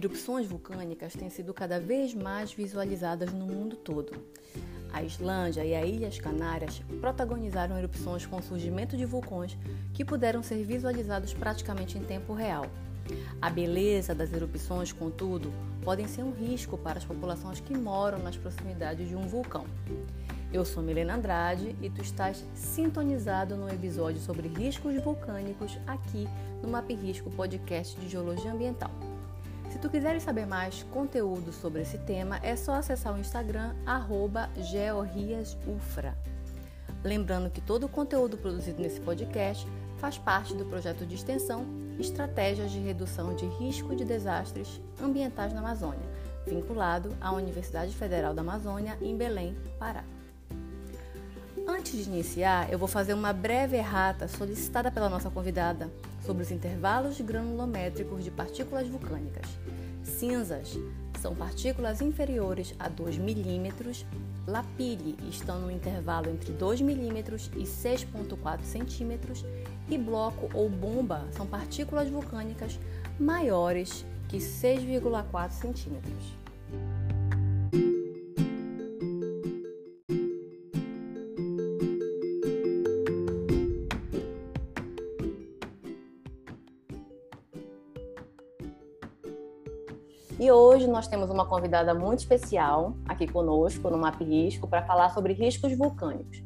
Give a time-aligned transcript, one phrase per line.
[0.00, 4.14] Erupções vulcânicas têm sido cada vez mais visualizadas no mundo todo.
[4.90, 9.58] A Islândia e as Ilhas Canárias protagonizaram erupções com o surgimento de vulcões
[9.92, 12.64] que puderam ser visualizados praticamente em tempo real.
[13.42, 15.52] A beleza das erupções, contudo,
[15.82, 19.66] podem ser um risco para as populações que moram nas proximidades de um vulcão.
[20.50, 26.26] Eu sou Milena Andrade e tu estás sintonizado no episódio sobre riscos vulcânicos aqui
[26.62, 29.09] no Map Risco Podcast de Geologia Ambiental.
[29.80, 33.74] Tu quiseres saber mais conteúdo sobre esse tema, é só acessar o Instagram
[34.58, 36.14] georriasufra.
[37.02, 39.66] Lembrando que todo o conteúdo produzido nesse podcast
[39.96, 41.64] faz parte do projeto de extensão
[41.98, 46.06] Estratégias de Redução de Risco de Desastres Ambientais na Amazônia,
[46.46, 50.04] vinculado à Universidade Federal da Amazônia, em Belém, Pará.
[51.66, 55.90] Antes de iniciar, eu vou fazer uma breve errata solicitada pela nossa convidada
[56.30, 59.48] sobre os intervalos granulométricos de partículas vulcânicas.
[60.00, 60.78] Cinzas
[61.18, 64.06] são partículas inferiores a 2 milímetros,
[64.46, 69.44] lapilli estão no intervalo entre 2 milímetros e 6,4 centímetros
[69.88, 72.78] e bloco ou bomba são partículas vulcânicas
[73.18, 76.38] maiores que 6,4 centímetros.
[90.50, 95.32] Hoje nós temos uma convidada muito especial aqui conosco no Map Risco para falar sobre
[95.32, 96.42] riscos vulcânicos.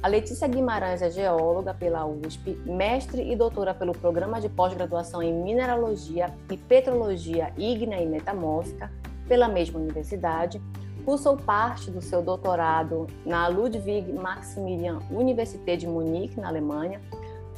[0.00, 5.32] A Letícia Guimarães é geóloga pela USP, mestre e doutora pelo programa de pós-graduação em
[5.32, 8.88] Mineralogia e Petrologia Ígnea e Metamórfica
[9.26, 10.62] pela mesma universidade.
[11.04, 17.00] Cursou parte do seu doutorado na Ludwig Maximilian Universität de Munique, na Alemanha.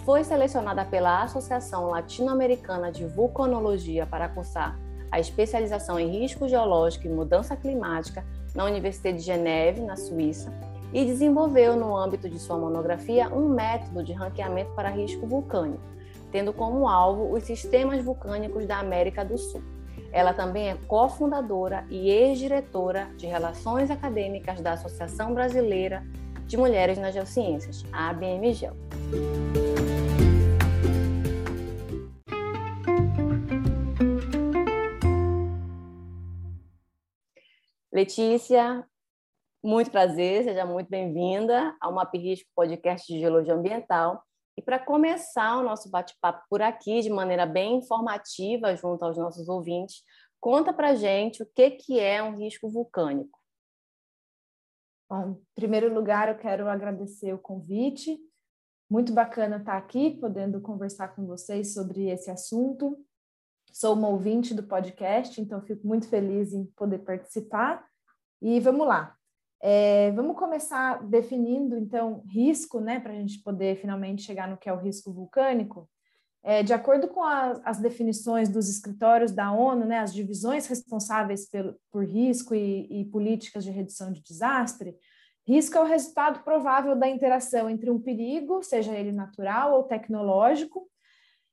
[0.06, 4.78] Foi selecionada pela Associação Latino-Americana de Vulcanologia para cursar
[5.12, 8.24] a especialização em risco geológico e mudança climática
[8.54, 10.50] na Universidade de Geneve, na Suíça,
[10.92, 15.82] e desenvolveu, no âmbito de sua monografia, um método de ranqueamento para risco vulcânico,
[16.30, 19.62] tendo como alvo os sistemas vulcânicos da América do Sul.
[20.10, 26.02] Ela também é cofundadora e ex-diretora de Relações Acadêmicas da Associação Brasileira
[26.46, 28.76] de Mulheres nas Geociências, a ABMGEL.
[37.92, 38.88] Letícia,
[39.62, 44.24] muito prazer, seja muito bem-vinda ao Map Risco Podcast de Geologia Ambiental.
[44.56, 49.46] E para começar o nosso bate-papo por aqui, de maneira bem informativa, junto aos nossos
[49.46, 50.02] ouvintes,
[50.40, 53.38] conta para gente o que, que é um risco vulcânico.
[55.06, 58.18] Bom, em primeiro lugar, eu quero agradecer o convite.
[58.90, 62.98] Muito bacana estar aqui, podendo conversar com vocês sobre esse assunto
[63.72, 67.84] sou uma ouvinte do podcast, então fico muito feliz em poder participar.
[68.40, 69.16] E vamos lá.
[69.64, 74.68] É, vamos começar definindo, então, risco, né, para a gente poder finalmente chegar no que
[74.68, 75.88] é o risco vulcânico.
[76.42, 81.48] É, de acordo com a, as definições dos escritórios da ONU, né, as divisões responsáveis
[81.48, 84.96] pelo, por risco e, e políticas de redução de desastre,
[85.46, 90.88] risco é o resultado provável da interação entre um perigo, seja ele natural ou tecnológico,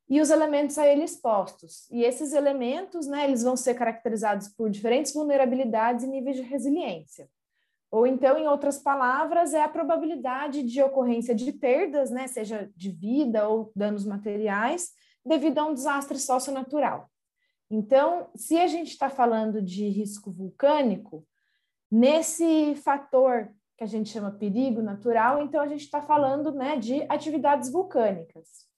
[0.10, 1.88] e os elementos a ele expostos.
[1.92, 7.30] E esses elementos, né, eles vão ser caracterizados por diferentes vulnerabilidades e níveis de resiliência.
[7.92, 12.92] Ou então, em outras palavras, é a probabilidade de ocorrência de perdas, né, seja de
[12.92, 14.92] vida ou danos materiais,
[15.26, 17.10] devido a um desastre socionatural.
[17.70, 21.26] Então, se a gente está falando de risco vulcânico,
[21.92, 27.04] nesse fator que a gente chama perigo natural, então a gente está falando né, de
[27.10, 28.69] atividades vulcânicas.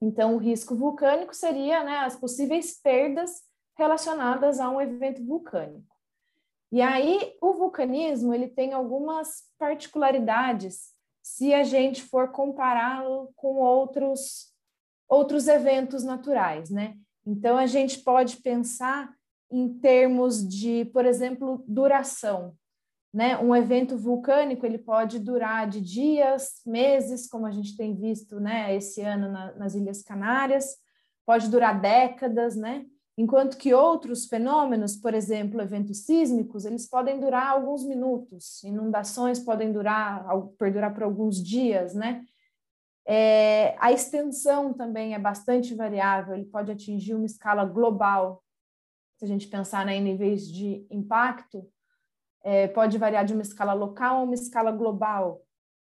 [0.00, 3.42] Então, o risco vulcânico seria né, as possíveis perdas
[3.76, 5.94] relacionadas a um evento vulcânico.
[6.72, 14.52] E aí, o vulcanismo ele tem algumas particularidades se a gente for compará-lo com outros,
[15.08, 16.96] outros eventos naturais, né?
[17.24, 19.12] Então, a gente pode pensar
[19.50, 22.56] em termos de, por exemplo, duração.
[23.16, 23.38] Né?
[23.38, 28.76] Um evento vulcânico ele pode durar de dias, meses, como a gente tem visto né,
[28.76, 30.76] esse ano na, nas Ilhas Canárias,
[31.24, 32.84] pode durar décadas, né?
[33.16, 39.72] enquanto que outros fenômenos, por exemplo, eventos sísmicos, eles podem durar alguns minutos, inundações podem
[39.72, 40.26] durar,
[40.58, 42.22] perdurar por alguns dias, né?
[43.08, 48.44] É, a extensão também é bastante variável, ele pode atingir uma escala global,
[49.16, 51.66] se a gente pensar né, em níveis de impacto,
[52.46, 55.42] é, pode variar de uma escala local a uma escala global.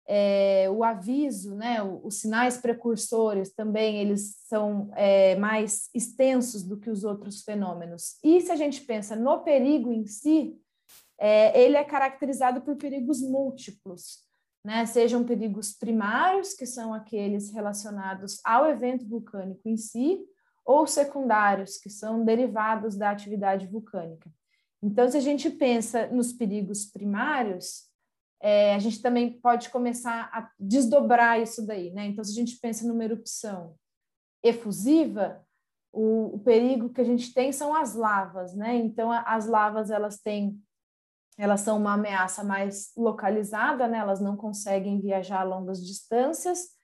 [0.08, 6.90] é, o aviso, né, os sinais precursores também eles são é, mais extensos do que
[6.90, 8.18] os outros fenômenos.
[8.24, 10.56] E se a gente pensa no perigo em si,
[11.18, 14.20] é, ele é caracterizado por perigos múltiplos,
[14.64, 14.86] né?
[14.86, 20.20] Sejam perigos primários, que são aqueles relacionados ao evento vulcânico em si,
[20.66, 24.30] ou secundários, que são derivados da atividade vulcânica.
[24.86, 27.86] Então, se a gente pensa nos perigos primários,
[28.40, 32.06] é, a gente também pode começar a desdobrar isso daí, né?
[32.06, 33.76] Então, se a gente pensa numa erupção
[34.44, 35.44] efusiva,
[35.92, 38.76] o, o, perigo que a gente tem são as lavas, né?
[38.76, 40.62] Então, as lavas elas têm,
[41.36, 43.98] elas são uma ameaça mais localizada, né?
[43.98, 46.75] Elas não conseguem viajar a longas distâncias,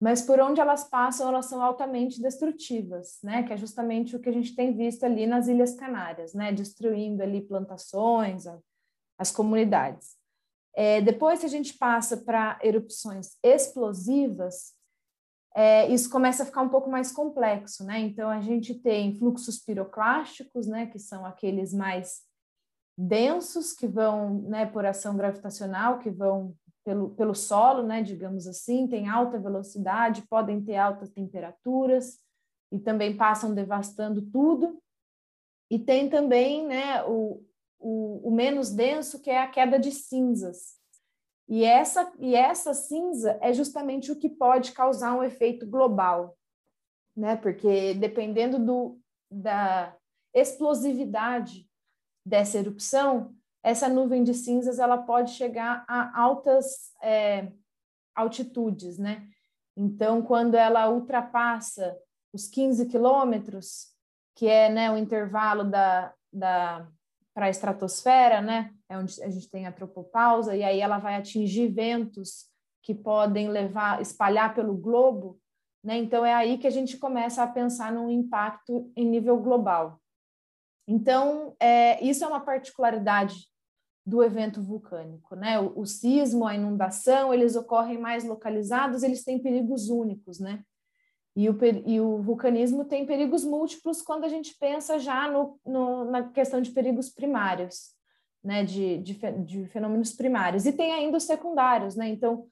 [0.00, 3.42] mas por onde elas passam, elas são altamente destrutivas, né?
[3.42, 6.50] Que é justamente o que a gente tem visto ali nas Ilhas Canárias, né?
[6.52, 8.44] Destruindo ali plantações,
[9.18, 10.16] as comunidades.
[10.74, 14.72] É, depois, se a gente passa para erupções explosivas,
[15.54, 17.98] é, isso começa a ficar um pouco mais complexo, né?
[17.98, 20.86] Então, a gente tem fluxos piroclásticos, né?
[20.86, 22.22] Que são aqueles mais
[22.96, 26.54] densos, que vão, né, por ação gravitacional, que vão
[26.84, 32.18] pelo, pelo solo, né, digamos assim, tem alta velocidade, podem ter altas temperaturas
[32.72, 34.80] e também passam devastando tudo.
[35.70, 37.44] E tem também né, o,
[37.78, 40.80] o, o menos denso, que é a queda de cinzas.
[41.48, 46.38] E essa, e essa cinza é justamente o que pode causar um efeito global,
[47.16, 47.34] né?
[47.34, 49.96] Porque dependendo do, da
[50.32, 51.68] explosividade
[52.24, 57.52] dessa erupção, essa nuvem de cinzas ela pode chegar a altas é,
[58.14, 59.28] altitudes, né?
[59.76, 61.96] Então, quando ela ultrapassa
[62.32, 63.88] os 15 quilômetros,
[64.34, 66.88] que é né, o intervalo da, da
[67.34, 68.74] para a estratosfera, né?
[68.88, 72.46] É onde a gente tem a tropopausa, e aí ela vai atingir ventos
[72.82, 75.38] que podem levar, espalhar pelo globo,
[75.82, 75.96] né?
[75.96, 80.00] Então é aí que a gente começa a pensar num impacto em nível global.
[80.88, 83.49] Então, é, isso é uma particularidade
[84.04, 85.58] do evento vulcânico, né?
[85.60, 90.64] O, o sismo, a inundação, eles ocorrem mais localizados, eles têm perigos únicos, né?
[91.36, 91.56] E o,
[91.86, 96.60] e o vulcanismo tem perigos múltiplos quando a gente pensa já no, no, na questão
[96.60, 97.94] de perigos primários,
[98.42, 99.14] né, de, de,
[99.44, 100.66] de, fenômenos primários.
[100.66, 102.08] E tem ainda os secundários, né?
[102.08, 102.46] Então,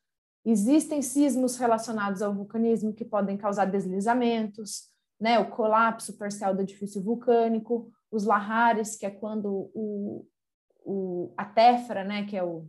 [0.44, 4.88] existem sismos relacionados ao vulcanismo que podem causar deslizamentos,
[5.20, 10.24] né, o colapso parcial do edifício vulcânico, os lahares, que é quando o,
[10.88, 12.66] o, a tefra, né, que é o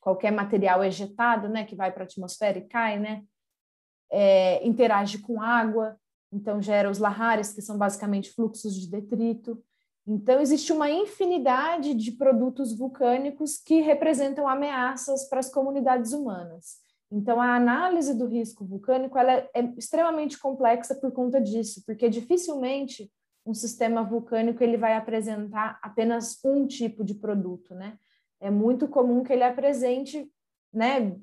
[0.00, 3.22] qualquer material ejetado, né, que vai para a atmosfera e cai, né,
[4.10, 5.96] é, interage com água,
[6.32, 9.62] então gera os lahares, que são basicamente fluxos de detrito.
[10.06, 16.78] Então, existe uma infinidade de produtos vulcânicos que representam ameaças para as comunidades humanas.
[17.10, 23.10] Então, a análise do risco vulcânico ela é extremamente complexa por conta disso, porque dificilmente
[23.48, 27.98] um sistema vulcânico ele vai apresentar apenas um tipo de produto, né?
[28.40, 30.30] É muito comum que ele apresente
[30.72, 31.16] né?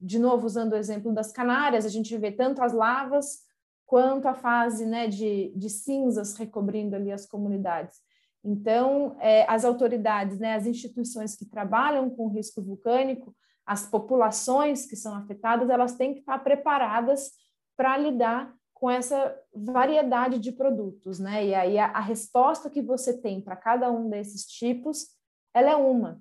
[0.00, 3.38] De novo, usando o exemplo das Canárias, a gente vê tanto as lavas
[3.86, 7.98] quanto a fase né, de, de cinzas recobrindo ali as comunidades.
[8.42, 13.34] Então, é, as autoridades, né, as instituições que trabalham com risco vulcânico,
[13.66, 17.32] as populações que são afetadas, elas têm que estar preparadas
[17.76, 21.46] para lidar com essa variedade de produtos, né?
[21.46, 25.08] E aí a, a resposta que você tem para cada um desses tipos,
[25.52, 26.18] ela é uma.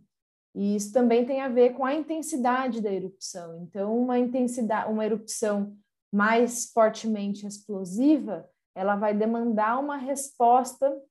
[0.53, 3.61] E isso também tem a ver com a intensidade da erupção.
[3.63, 5.73] Então, uma intensidade, uma erupção
[6.11, 11.01] mais fortemente explosiva, ela vai demandar uma resposta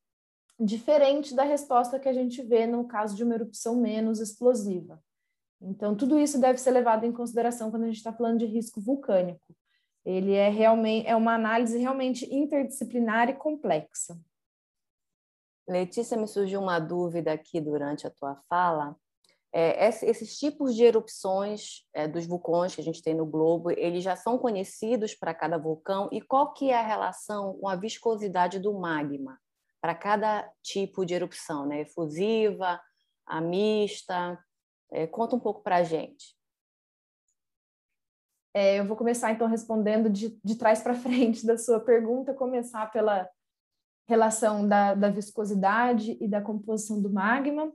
[0.61, 5.03] diferente da resposta que a gente vê no caso de uma erupção menos explosiva.
[5.63, 8.83] Então, tudo isso deve ser levado em consideração quando a gente está falando de risco
[8.83, 9.57] vulcânico.
[10.09, 14.19] Ele é realmente é uma análise realmente interdisciplinar e complexa.
[15.69, 18.97] Letícia, me surgiu uma dúvida aqui durante a tua fala
[19.53, 24.05] é, esses tipos de erupções é, dos vulcões que a gente tem no globo, eles
[24.05, 28.59] já são conhecidos para cada vulcão e qual que é a relação com a viscosidade
[28.59, 29.39] do magma
[29.81, 31.81] para cada tipo de erupção, né?
[31.83, 32.81] Efusiva,
[33.25, 34.39] a mista,
[34.91, 36.37] é, conta um pouco para a gente.
[38.55, 42.91] É, eu vou começar então respondendo de, de trás para frente da sua pergunta, começar
[42.91, 43.29] pela
[44.09, 47.71] relação da, da viscosidade e da composição do magma.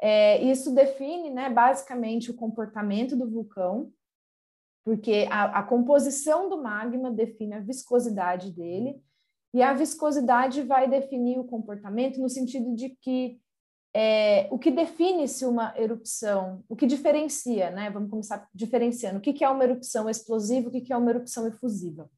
[0.00, 3.92] É, isso define, né, basicamente, o comportamento do vulcão,
[4.84, 9.00] porque a, a, composição do magma define a viscosidade dele,
[9.54, 13.40] e a viscosidade vai definir o comportamento no sentido de que
[13.94, 17.90] é, o que define se uma erupção, o que diferencia, né?
[17.90, 19.18] Vamos começar diferenciando.
[19.18, 22.10] O que, que é uma erupção explosiva, o que, que é uma erupção efusiva?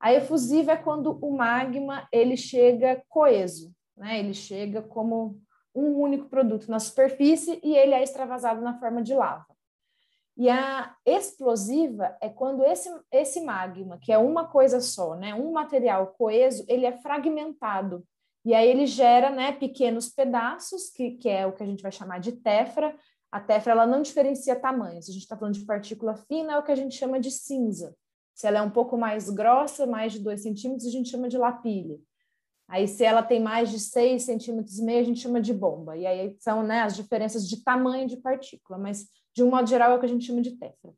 [0.00, 4.18] A efusiva é quando o magma ele chega coeso, né?
[4.18, 5.40] Ele chega como
[5.74, 9.46] um único produto na superfície e ele é extravasado na forma de lava.
[10.36, 15.52] E a explosiva é quando esse, esse magma, que é uma coisa só, né, um
[15.52, 18.02] material coeso, ele é fragmentado
[18.44, 21.92] e aí ele gera né, pequenos pedaços, que, que é o que a gente vai
[21.92, 22.96] chamar de tefra.
[23.30, 25.08] A tefra ela não diferencia tamanhos.
[25.08, 27.94] A gente está falando de partícula fina, é o que a gente chama de cinza.
[28.34, 31.38] Se ela é um pouco mais grossa, mais de 2 centímetros, a gente chama de
[31.38, 31.98] lapilha.
[32.66, 35.96] Aí, se ela tem mais de 6 centímetros e meio, a gente chama de bomba.
[35.96, 39.92] E aí são né, as diferenças de tamanho de partícula, mas de um modo geral
[39.92, 40.92] é o que a gente chama de tefra.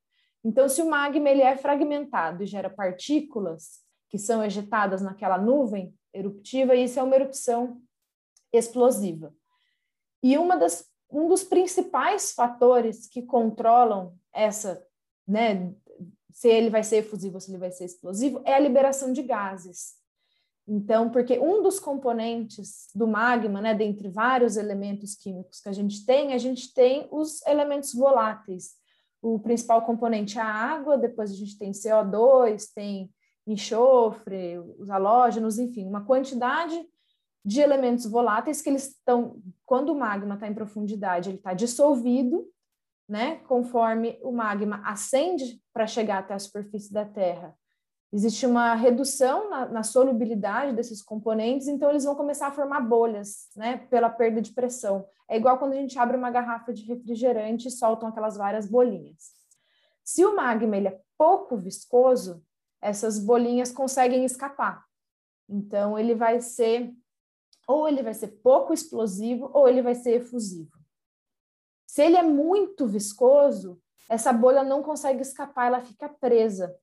[0.44, 5.92] Então, se o magma ele é fragmentado e gera partículas que são ejetadas naquela nuvem,
[6.14, 7.82] eruptiva, e isso é uma erupção
[8.52, 9.34] explosiva.
[10.22, 14.82] E uma das, um dos principais fatores que controlam essa,
[15.26, 15.74] né,
[16.32, 19.22] se ele vai ser efusivo ou se ele vai ser explosivo, é a liberação de
[19.22, 19.94] gases.
[20.66, 26.06] Então, porque um dos componentes do magma, né, dentre vários elementos químicos que a gente
[26.06, 28.70] tem, a gente tem os elementos voláteis.
[29.20, 33.10] O principal componente é a água, depois a gente tem CO2, tem
[33.46, 36.80] enxofre, os halógenos, enfim, uma quantidade
[37.44, 39.36] de elementos voláteis que eles estão,
[39.66, 42.46] quando o magma está em profundidade, ele está dissolvido,
[43.06, 43.36] né?
[43.46, 47.54] Conforme o magma ascende para chegar até a superfície da Terra,
[48.10, 53.50] existe uma redução na, na, solubilidade desses componentes, então eles vão começar a formar bolhas,
[53.54, 53.76] né?
[53.90, 55.06] Pela perda de pressão.
[55.28, 59.32] É igual quando a gente abre uma garrafa de refrigerante e soltam aquelas várias bolinhas.
[60.02, 62.42] Se o magma ele é pouco viscoso,
[62.84, 64.84] essas bolinhas conseguem escapar.
[65.48, 66.92] Então, ele vai ser,
[67.66, 70.70] ou ele vai ser pouco explosivo, ou ele vai ser efusivo.
[71.86, 76.76] Se ele é muito viscoso, essa bolha não consegue escapar, ela fica presa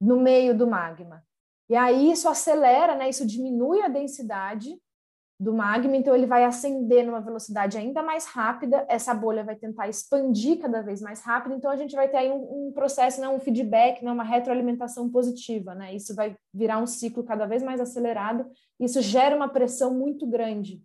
[0.00, 1.24] no meio do magma.
[1.68, 3.08] E aí isso acelera, né?
[3.08, 4.76] Isso diminui a densidade
[5.40, 9.88] do magma, então ele vai ascender numa velocidade ainda mais rápida, essa bolha vai tentar
[9.88, 13.28] expandir cada vez mais rápido, então a gente vai ter aí um, um processo, né,
[13.28, 15.94] um feedback, né, uma retroalimentação positiva, né?
[15.94, 20.82] Isso vai virar um ciclo cada vez mais acelerado, isso gera uma pressão muito grande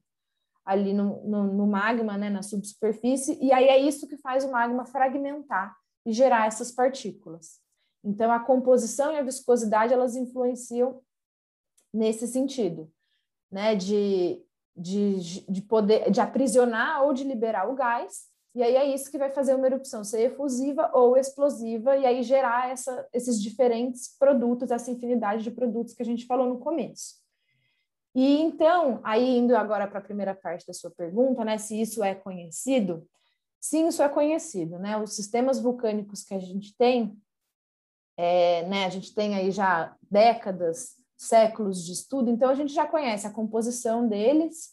[0.63, 4.51] ali no, no, no magma, né, na subsuperfície, e aí é isso que faz o
[4.51, 7.59] magma fragmentar e gerar essas partículas.
[8.03, 11.01] Então a composição e a viscosidade elas influenciam
[11.91, 12.91] nesse sentido
[13.53, 14.43] né, de,
[14.75, 18.23] de, de poder de aprisionar ou de liberar o gás,
[18.55, 22.23] e aí é isso que vai fazer uma erupção ser efusiva ou explosiva, e aí
[22.23, 27.21] gerar essa, esses diferentes produtos, essa infinidade de produtos que a gente falou no começo.
[28.15, 32.03] E então, aí indo agora para a primeira parte da sua pergunta, né, se isso
[32.03, 33.07] é conhecido,
[33.59, 37.15] sim, isso é conhecido, né, os sistemas vulcânicos que a gente tem,
[38.17, 42.85] é, né, a gente tem aí já décadas séculos de estudo, então a gente já
[42.85, 44.71] conhece a composição deles.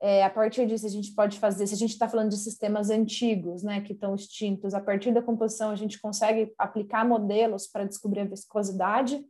[0.00, 2.90] É, a partir disso, a gente pode fazer, se a gente está falando de sistemas
[2.90, 7.84] antigos, né, que estão extintos, a partir da composição a gente consegue aplicar modelos para
[7.84, 9.24] descobrir a viscosidade,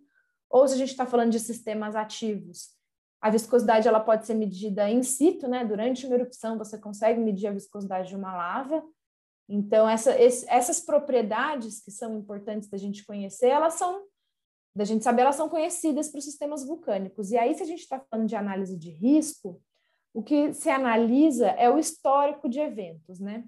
[0.50, 2.70] ou se a gente está falando de sistemas ativos,
[3.20, 7.46] a viscosidade ela pode ser medida in situ, né, durante uma erupção você consegue medir
[7.46, 8.82] a viscosidade de uma lava,
[9.48, 14.02] então essa, esse, essas propriedades que são importantes da gente conhecer, elas são
[14.74, 17.30] da gente saber, elas são conhecidas para os sistemas vulcânicos.
[17.30, 19.62] E aí, se a gente está falando de análise de risco,
[20.12, 23.44] o que se analisa é o histórico de eventos, né?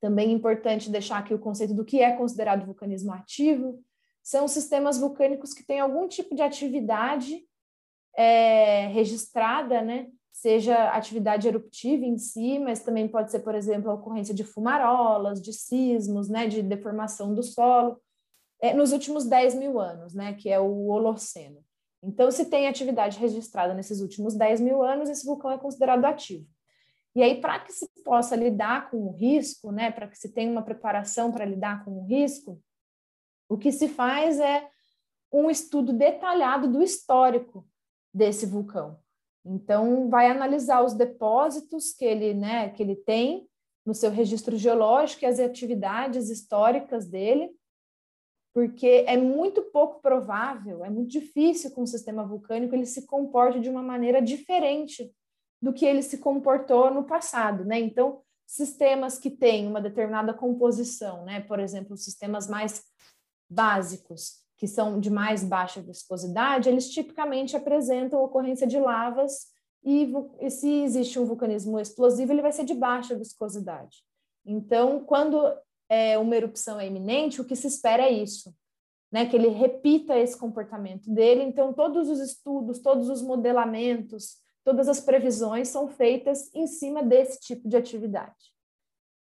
[0.00, 3.82] Também é importante deixar aqui o conceito do que é considerado vulcanismo ativo.
[4.22, 7.42] São sistemas vulcânicos que têm algum tipo de atividade
[8.14, 10.08] é, registrada, né?
[10.30, 15.40] Seja atividade eruptiva em si, mas também pode ser, por exemplo, a ocorrência de fumarolas,
[15.40, 16.46] de sismos, né?
[16.46, 17.98] De deformação do solo
[18.60, 21.64] é, nos últimos 10 mil anos, né, que é o Holoceno.
[22.02, 26.46] Então, se tem atividade registrada nesses últimos 10 mil anos, esse vulcão é considerado ativo.
[27.14, 30.50] E aí, para que se possa lidar com o risco, né, para que se tenha
[30.50, 32.60] uma preparação para lidar com o risco,
[33.48, 34.68] o que se faz é
[35.32, 37.66] um estudo detalhado do histórico
[38.14, 38.98] desse vulcão.
[39.44, 43.48] Então, vai analisar os depósitos que ele, né, que ele tem
[43.84, 47.50] no seu registro geológico e as atividades históricas dele,
[48.58, 53.60] porque é muito pouco provável, é muito difícil com o sistema vulcânico ele se comporte
[53.60, 55.14] de uma maneira diferente
[55.62, 57.78] do que ele se comportou no passado, né?
[57.78, 61.40] Então, sistemas que têm uma determinada composição, né?
[61.42, 62.82] Por exemplo, sistemas mais
[63.48, 69.52] básicos, que são de mais baixa viscosidade, eles tipicamente apresentam ocorrência de lavas
[69.84, 73.98] e, e se existe um vulcanismo explosivo, ele vai ser de baixa viscosidade.
[74.44, 75.38] Então, quando
[75.88, 78.54] é, uma erupção é iminente, o que se espera é isso,
[79.10, 79.26] né?
[79.26, 81.42] Que ele repita esse comportamento dele.
[81.42, 87.40] Então, todos os estudos, todos os modelamentos, todas as previsões são feitas em cima desse
[87.40, 88.52] tipo de atividade.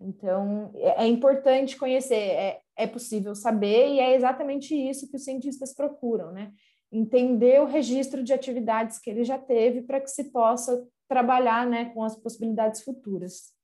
[0.01, 5.25] Então, é, é importante conhecer, é, é possível saber, e é exatamente isso que os
[5.25, 6.53] cientistas procuram, né?
[6.93, 11.87] Entender o registro de atividades que ele já teve para que se possa trabalhar né,
[11.87, 13.56] com as possibilidades futuras.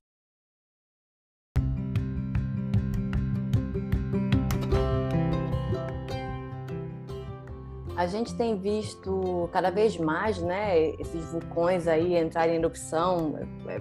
[8.03, 13.81] A gente tem visto cada vez mais, né, esses vulcões aí entrarem em erupção, é,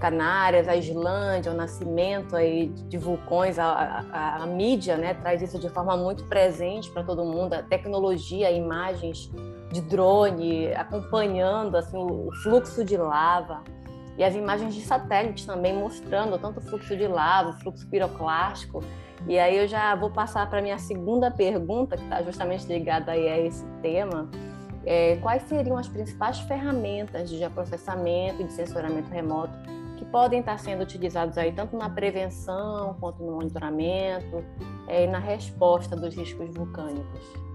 [0.00, 5.58] Canárias, a Islândia, o nascimento aí de vulcões, a, a, a mídia, né, traz isso
[5.58, 9.30] de forma muito presente para todo mundo, a tecnologia, imagens
[9.70, 13.62] de drone acompanhando assim o, o fluxo de lava
[14.16, 18.82] e as imagens de satélite também mostrando tanto o fluxo de lava, o fluxo piroclástico
[19.26, 23.28] e aí eu já vou passar para minha segunda pergunta, que está justamente ligada aí
[23.28, 24.28] a esse tema.
[24.86, 29.52] É, quais seriam as principais ferramentas de processamento e de sensoramento remoto
[29.96, 34.44] que podem estar sendo utilizados aí tanto na prevenção quanto no monitoramento
[34.86, 37.48] é, e na resposta dos riscos vulcânicos?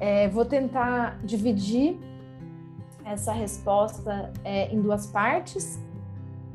[0.00, 1.98] É, vou tentar dividir
[3.04, 5.78] essa resposta é, em duas partes.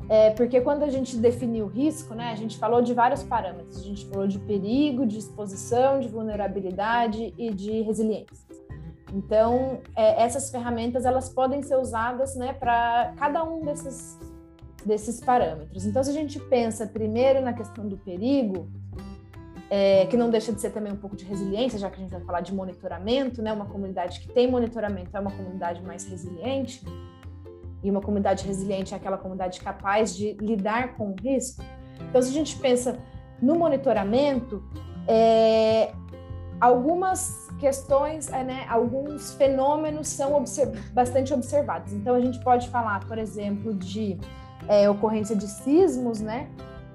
[0.08, 3.78] É, porque quando a gente definiu risco, né, a gente falou de vários parâmetros.
[3.80, 8.46] A gente falou de perigo, de exposição, de vulnerabilidade e de resiliência.
[9.12, 14.18] Então, é, essas ferramentas elas podem ser usadas né, para cada um desses,
[14.84, 15.86] desses parâmetros.
[15.86, 18.68] Então, se a gente pensa primeiro na questão do perigo,
[19.68, 22.10] é, que não deixa de ser também um pouco de resiliência, já que a gente
[22.10, 26.84] vai falar de monitoramento, né, uma comunidade que tem monitoramento é uma comunidade mais resiliente
[27.82, 31.62] e uma comunidade resiliente é aquela comunidade capaz de lidar com o risco.
[32.08, 32.98] Então, se a gente pensa
[33.40, 34.62] no monitoramento,
[35.06, 35.92] é,
[36.60, 41.92] algumas questões, é, né, alguns fenômenos são observ bastante observados.
[41.92, 44.18] Então, a gente pode falar, por exemplo, de
[44.68, 46.48] é, ocorrência de sismos, né?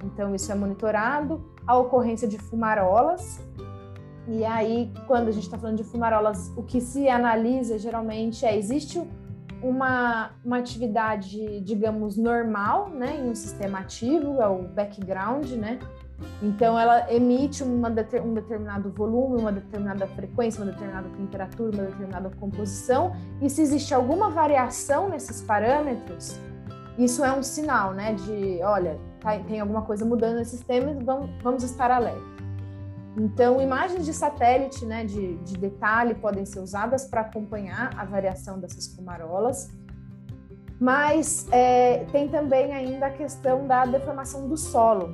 [0.03, 1.43] Então, isso é monitorado.
[1.65, 3.39] A ocorrência de fumarolas.
[4.27, 8.57] E aí, quando a gente está falando de fumarolas, o que se analisa geralmente é:
[8.57, 9.01] existe
[9.61, 15.79] uma, uma atividade, digamos, normal, né, em um sistema ativo, é o background, né?
[16.41, 22.29] Então, ela emite uma, um determinado volume, uma determinada frequência, uma determinada temperatura, uma determinada
[22.39, 26.39] composição, e se existe alguma variação nesses parâmetros,
[26.97, 31.29] isso é um sinal, né, de, olha, tá, tem alguma coisa mudando nesse sistema, vamos,
[31.41, 32.30] vamos estar alerta.
[33.17, 38.59] Então, imagens de satélite, né, de, de detalhe, podem ser usadas para acompanhar a variação
[38.59, 39.69] dessas fumarolas.
[40.79, 45.13] Mas é, tem também ainda a questão da deformação do solo.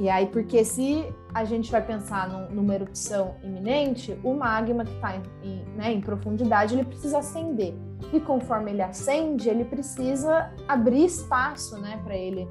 [0.00, 4.94] E aí, porque se a gente vai pensar num, numa erupção iminente, o magma que
[4.94, 7.74] está em, né, em profundidade, ele precisa acender.
[8.12, 12.48] E conforme ele acende, ele precisa abrir espaço né, para ele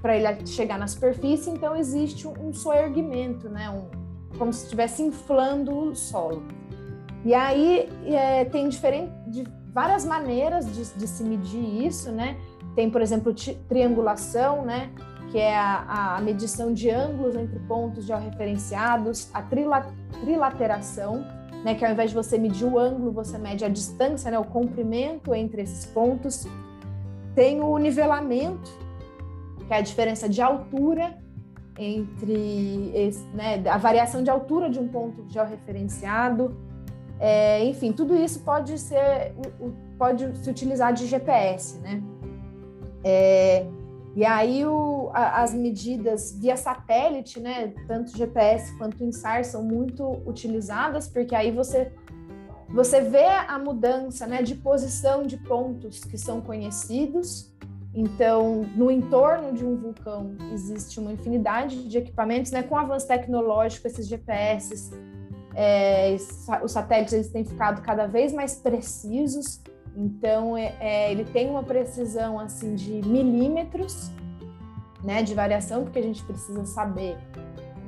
[0.00, 3.70] para ele chegar na superfície, então existe um, soerguimento, né?
[3.70, 3.88] Um,
[4.38, 6.42] como se estivesse inflando o solo.
[7.24, 12.36] E aí é, tem diferente, de várias maneiras de, de, se medir isso, né?
[12.74, 13.34] Tem, por exemplo,
[13.68, 14.90] triangulação, né?
[15.30, 19.86] Que é a, a medição de ângulos entre pontos georreferenciados, a trila,
[20.20, 21.24] trilateração,
[21.64, 21.74] né?
[21.74, 24.38] Que ao invés de você medir o ângulo, você mede a distância, né?
[24.38, 26.46] O comprimento entre esses pontos.
[27.34, 28.70] Tem o nivelamento,
[29.66, 31.18] que é a diferença de altura
[31.78, 36.56] entre esse, né, a variação de altura de um ponto georreferenciado.
[37.18, 39.34] É, enfim, tudo isso pode ser
[39.98, 42.02] pode se utilizar de GPS, né?
[43.02, 43.66] É,
[44.14, 50.04] e aí o, a, as medidas via satélite, né, tanto GPS quanto INSAR são muito
[50.26, 51.92] utilizadas porque aí você
[52.68, 57.54] você vê a mudança, né, de posição de pontos que são conhecidos
[57.96, 62.62] então, no entorno de um vulcão existe uma infinidade de equipamentos, né?
[62.62, 64.92] Com o avanço tecnológico, esses GPS,
[65.54, 66.14] é,
[66.62, 69.62] os satélites eles têm ficado cada vez mais precisos.
[69.96, 74.10] Então, é, é, ele tem uma precisão assim de milímetros,
[75.02, 75.22] né?
[75.22, 77.16] De variação, porque a gente precisa saber.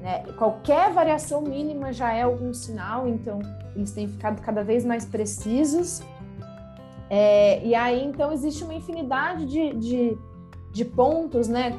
[0.00, 0.24] Né?
[0.38, 3.06] Qualquer variação mínima já é algum sinal.
[3.06, 3.40] Então,
[3.76, 6.00] eles têm ficado cada vez mais precisos.
[7.10, 10.18] É, e aí, então, existe uma infinidade de, de,
[10.72, 11.78] de pontos, né,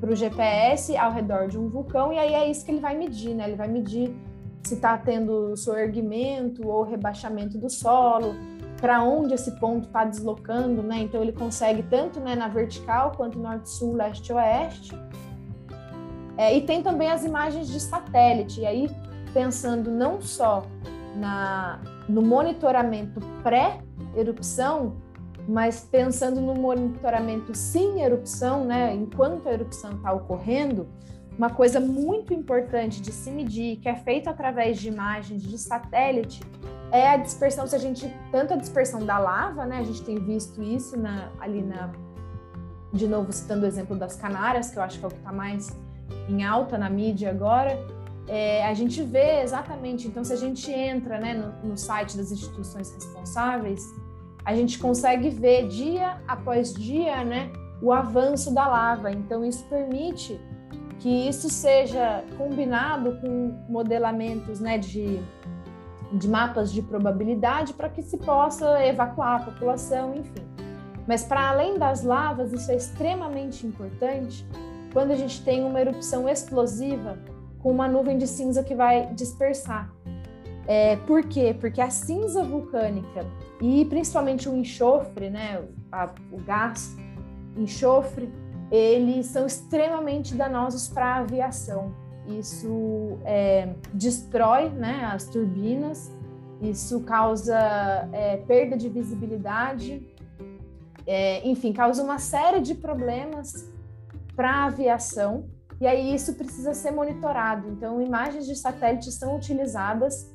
[0.00, 2.96] para o GPS ao redor de um vulcão, e aí é isso que ele vai
[2.96, 3.44] medir, né?
[3.46, 4.14] Ele vai medir
[4.62, 8.34] se está tendo soerguimento ou rebaixamento do solo,
[8.80, 11.00] para onde esse ponto está deslocando, né?
[11.00, 14.92] Então ele consegue tanto né, na vertical quanto norte-sul, leste-oeste.
[16.36, 18.60] É, e tem também as imagens de satélite.
[18.60, 18.90] E aí
[19.34, 20.64] pensando não só
[21.16, 23.20] na, no monitoramento
[24.12, 24.96] pré-erupção,
[25.48, 28.94] mas pensando no monitoramento sim erupção, né?
[28.94, 30.86] Enquanto a erupção está ocorrendo,
[31.36, 36.40] uma coisa muito importante de se medir, que é feito através de imagens de satélite,
[36.92, 40.18] é a dispersão, se a gente, tanto a dispersão da lava, né, a gente tem
[40.18, 41.90] visto isso na, ali na,
[42.92, 45.32] de novo citando o exemplo das Canárias, que eu acho que é o que está
[45.32, 45.68] mais
[46.28, 47.78] em alta na mídia agora,
[48.28, 52.30] é, a gente vê exatamente, então se a gente entra né, no, no site das
[52.30, 53.82] instituições responsáveis,
[54.50, 60.40] a gente consegue ver dia após dia né, o avanço da lava, então isso permite
[60.98, 65.20] que isso seja combinado com modelamentos né, de
[66.12, 70.44] de mapas de probabilidade para que se possa evacuar a população, enfim.
[71.06, 74.44] Mas para além das lavas, isso é extremamente importante
[74.92, 77.16] quando a gente tem uma erupção explosiva
[77.60, 79.88] com uma nuvem de cinza que vai dispersar.
[80.72, 81.56] É, por quê?
[81.58, 83.26] Porque a cinza vulcânica
[83.60, 86.96] e principalmente o enxofre, né, a, o gás
[87.56, 88.30] enxofre,
[88.70, 91.92] eles são extremamente danosos para a aviação
[92.26, 96.10] isso é, destrói né, as turbinas,
[96.60, 97.58] isso causa
[98.12, 100.06] é, perda de visibilidade,
[101.06, 103.68] é, enfim, causa uma série de problemas
[104.36, 105.48] para a aviação,
[105.80, 107.68] e aí isso precisa ser monitorado.
[107.68, 110.30] Então, imagens de satélite são utilizadas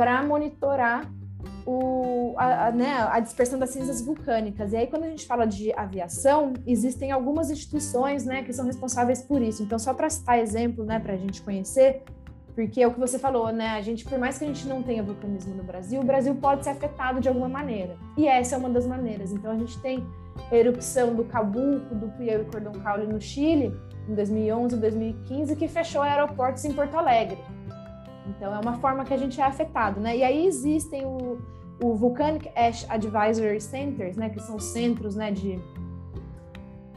[0.00, 1.12] para monitorar
[1.66, 4.72] o, a, a, né, a, dispersão das cinzas vulcânicas.
[4.72, 9.20] E aí, quando a gente fala de aviação, existem algumas instituições né, que são responsáveis
[9.20, 9.62] por isso.
[9.62, 12.02] Então, só para citar exemplo, né, para a gente conhecer,
[12.54, 13.72] porque é o que você falou, né?
[13.72, 16.64] A gente, por mais que a gente não tenha vulcanismo no Brasil, o Brasil pode
[16.64, 17.94] ser afetado de alguma maneira.
[18.16, 19.32] E essa é uma das maneiras.
[19.32, 20.02] Então, a gente tem
[20.50, 23.70] a erupção do Calbuco, do Piauí Cordão Caule no Chile,
[24.08, 27.36] em 2011 e 2015, que fechou aeroportos em Porto Alegre.
[28.36, 30.16] Então, é uma forma que a gente é afetado, né?
[30.16, 31.38] E aí existem o,
[31.82, 34.30] o Volcanic Ash Advisory Centers, né?
[34.30, 35.32] Que são centros, né?
[35.32, 35.58] De,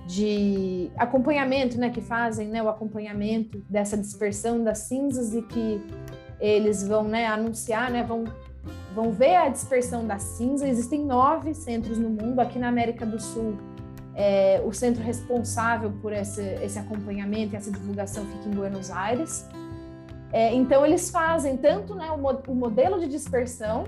[0.08, 1.90] de acompanhamento, né?
[1.90, 5.82] Que fazem né, o acompanhamento dessa dispersão das cinzas e que
[6.40, 8.04] eles vão né, anunciar, né?
[8.04, 8.26] Vão,
[8.94, 10.68] vão ver a dispersão da cinza.
[10.68, 12.40] Existem nove centros no mundo.
[12.40, 13.58] Aqui na América do Sul,
[14.14, 19.48] é, o centro responsável por esse, esse acompanhamento e essa divulgação fica em Buenos Aires.
[20.34, 23.84] É, então, eles fazem tanto né, o, o, modelo de dispersão,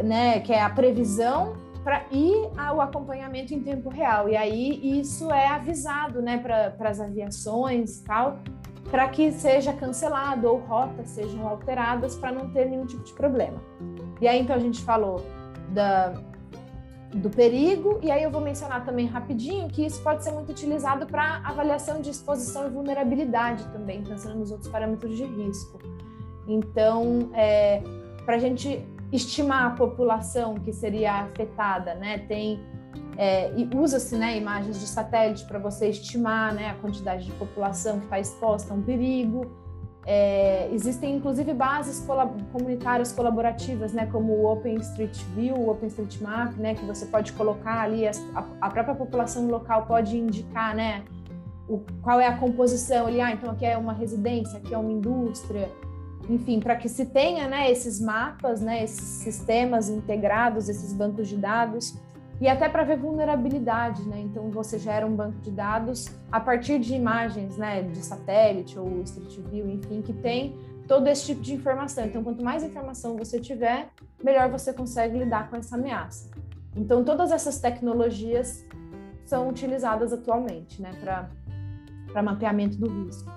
[0.00, 2.32] né, que é a previsão, pra, e
[2.72, 4.28] o acompanhamento em tempo real.
[4.28, 8.38] E aí isso é avisado né, para as aviações tal,
[8.88, 13.60] para que seja cancelado ou rotas sejam alteradas para não ter nenhum tipo de problema.
[14.20, 15.26] E aí, então, a gente falou
[15.70, 16.14] da,
[17.16, 21.06] do perigo, e aí eu vou mencionar também rapidinho que isso pode ser muito utilizado
[21.06, 25.78] para avaliação de exposição e vulnerabilidade também, pensando nos outros parâmetros de risco.
[26.46, 27.82] Então, é,
[28.24, 32.60] para a gente estimar a população que seria afetada, né, tem
[33.16, 37.98] é, e usa-se né, imagens de satélite para você estimar né, a quantidade de população
[37.98, 39.50] que está exposta a um perigo.
[40.08, 46.84] É, existem inclusive bases colab comunitárias colaborativas, né, como o OpenStreetView, o OpenStreetMap, né, que
[46.84, 48.12] você pode colocar ali, a,
[48.60, 51.02] a própria população local pode indicar, né,
[51.68, 54.92] o, qual é a composição ali, ah, então aqui é uma residência, aqui é uma
[54.92, 55.68] indústria,
[56.28, 61.36] enfim, para que se tenha, né, esses mapas, né, esses sistemas integrados, esses bancos de
[61.36, 61.98] dados,
[62.40, 64.20] e até para ver vulnerabilidade, né?
[64.20, 69.02] Então você gera um banco de dados a partir de imagens, né, de satélite ou
[69.02, 72.04] Street View, enfim, que tem todo esse tipo de informação.
[72.04, 73.88] Então quanto mais informação você tiver,
[74.22, 76.30] melhor você consegue lidar com essa ameaça.
[76.76, 78.66] Então todas essas tecnologias
[79.24, 81.28] são utilizadas atualmente, né, para
[82.12, 83.35] para mapeamento do risco.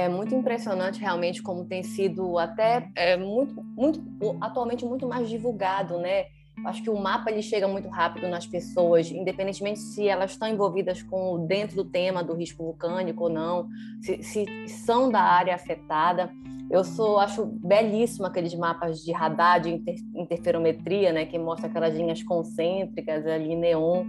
[0.00, 4.02] É muito impressionante realmente como tem sido até é, muito, muito,
[4.40, 6.26] atualmente muito mais divulgado, né?
[6.64, 11.02] Acho que o mapa ele chega muito rápido nas pessoas, independentemente se elas estão envolvidas
[11.02, 13.68] com dentro do tema do risco vulcânico ou não,
[14.02, 16.30] se, se são da área afetada.
[16.70, 21.94] Eu sou, acho belíssimo aqueles mapas de radar, de inter, interferometria, né, que mostra aquelas
[21.94, 24.04] linhas concêntricas ali neon,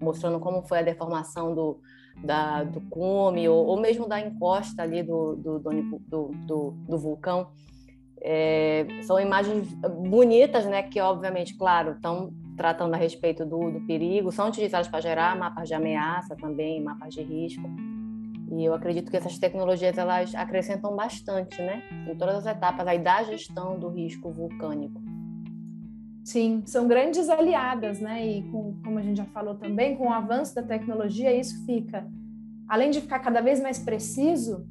[0.00, 1.80] mostrando como foi a deformação do,
[2.22, 7.48] da, do cume ou, ou, mesmo da encosta ali do, do, do, do, do vulcão.
[8.20, 9.68] É, são imagens
[10.08, 10.82] bonitas, né?
[10.82, 15.68] Que obviamente, claro, estão tratando a respeito do, do perigo, são utilizados para gerar mapas
[15.68, 17.68] de ameaça também, mapas de risco.
[18.50, 22.98] E eu acredito que essas tecnologias elas acrescentam bastante, né, em todas as etapas aí
[22.98, 25.05] da gestão do risco vulcânico.
[26.26, 28.26] Sim, são grandes aliadas, né?
[28.26, 32.04] E com, como a gente já falou também, com o avanço da tecnologia, isso fica,
[32.68, 34.66] além de ficar cada vez mais preciso,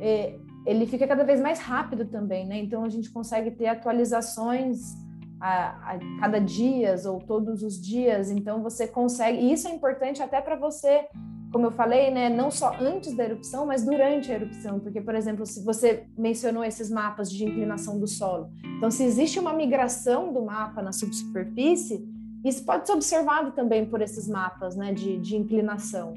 [0.00, 2.56] é, ele fica cada vez mais rápido também, né?
[2.60, 4.94] Então a gente consegue ter atualizações
[5.40, 8.30] a, a, cada dia ou todos os dias.
[8.30, 11.08] Então você consegue, e isso é importante até para você,
[11.52, 15.14] como eu falei, né, não só antes da erupção, mas durante a erupção, porque por
[15.14, 18.50] exemplo, se você mencionou esses mapas de inclinação do solo.
[18.78, 22.08] Então se existe uma migração do mapa na subsuperfície,
[22.44, 26.14] isso pode ser observado também por esses mapas, né, de, de inclinação.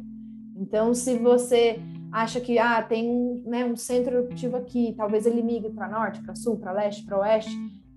[0.55, 1.79] Então se você
[2.11, 6.21] acha que ah, tem um, né, um centro eruptivo aqui, talvez ele migre para norte,
[6.21, 7.51] para sul, para leste, para oeste.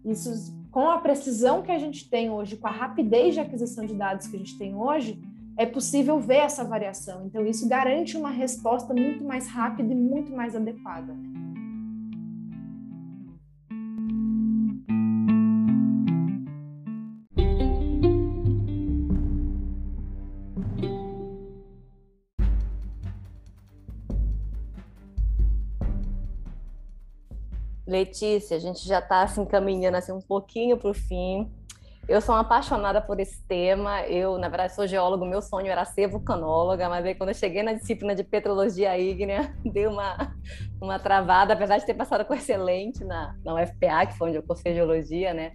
[0.04, 3.94] Isso com a precisão que a gente tem hoje, com a rapidez de aquisição de
[3.94, 5.20] dados que a gente tem hoje,
[5.58, 7.26] é possível ver essa variação.
[7.26, 11.12] Então, isso garante uma resposta muito mais rápida e muito mais adequada.
[27.84, 31.50] Letícia, a gente já está assim caminhando assim um pouquinho para o fim.
[32.08, 34.02] Eu sou uma apaixonada por esse tema.
[34.06, 35.26] Eu, na verdade, sou geólogo.
[35.26, 39.54] Meu sonho era ser vulcanóloga, mas aí quando eu cheguei na disciplina de petrologia ígnea,
[39.62, 40.34] deu uma
[40.80, 44.42] uma travada, apesar de ter passado com excelente na, na UFPA, que foi onde eu
[44.42, 45.52] cursei geologia, né?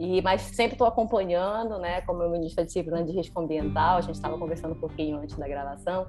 [0.00, 4.00] E, mas sempre estou acompanhando, né, como eu ministro da disciplina de risco ambiental, a
[4.02, 6.06] gente estava conversando um pouquinho antes da gravação,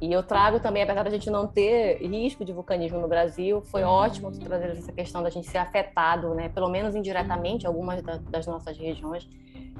[0.00, 3.82] e eu trago também, apesar da gente não ter risco de vulcanismo no Brasil, foi
[3.82, 8.76] ótimo trazer essa questão da gente ser afetado, né, pelo menos indiretamente, algumas das nossas
[8.76, 9.26] regiões.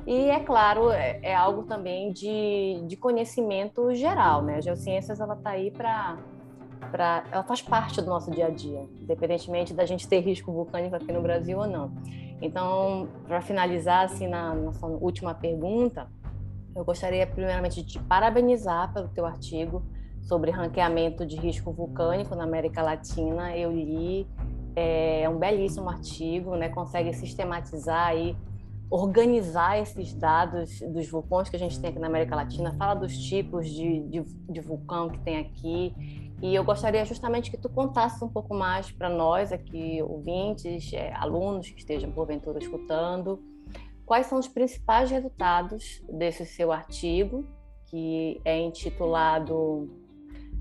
[0.06, 4.56] E, é claro, é, é algo também de, de conhecimento geral, né?
[4.56, 6.16] A geociências, ela está aí para...
[6.92, 10.94] Pra, ela faz parte do nosso dia a dia, independentemente da gente ter risco vulcânico
[10.94, 11.90] aqui no Brasil ou não.
[12.40, 16.06] Então, para finalizar, assim, na nossa última pergunta,
[16.74, 19.82] eu gostaria primeiramente de te parabenizar pelo teu artigo,
[20.26, 23.56] sobre ranqueamento de risco vulcânico na América Latina.
[23.56, 24.26] Eu li,
[24.74, 26.68] é um belíssimo artigo, né?
[26.68, 28.36] consegue sistematizar e
[28.90, 33.16] organizar esses dados dos vulcões que a gente tem aqui na América Latina, fala dos
[33.16, 35.94] tipos de, de, de vulcão que tem aqui.
[36.42, 41.12] E eu gostaria justamente que tu contasse um pouco mais para nós aqui, ouvintes, é,
[41.14, 43.42] alunos que estejam porventura escutando,
[44.04, 47.44] quais são os principais resultados desse seu artigo,
[47.86, 50.05] que é intitulado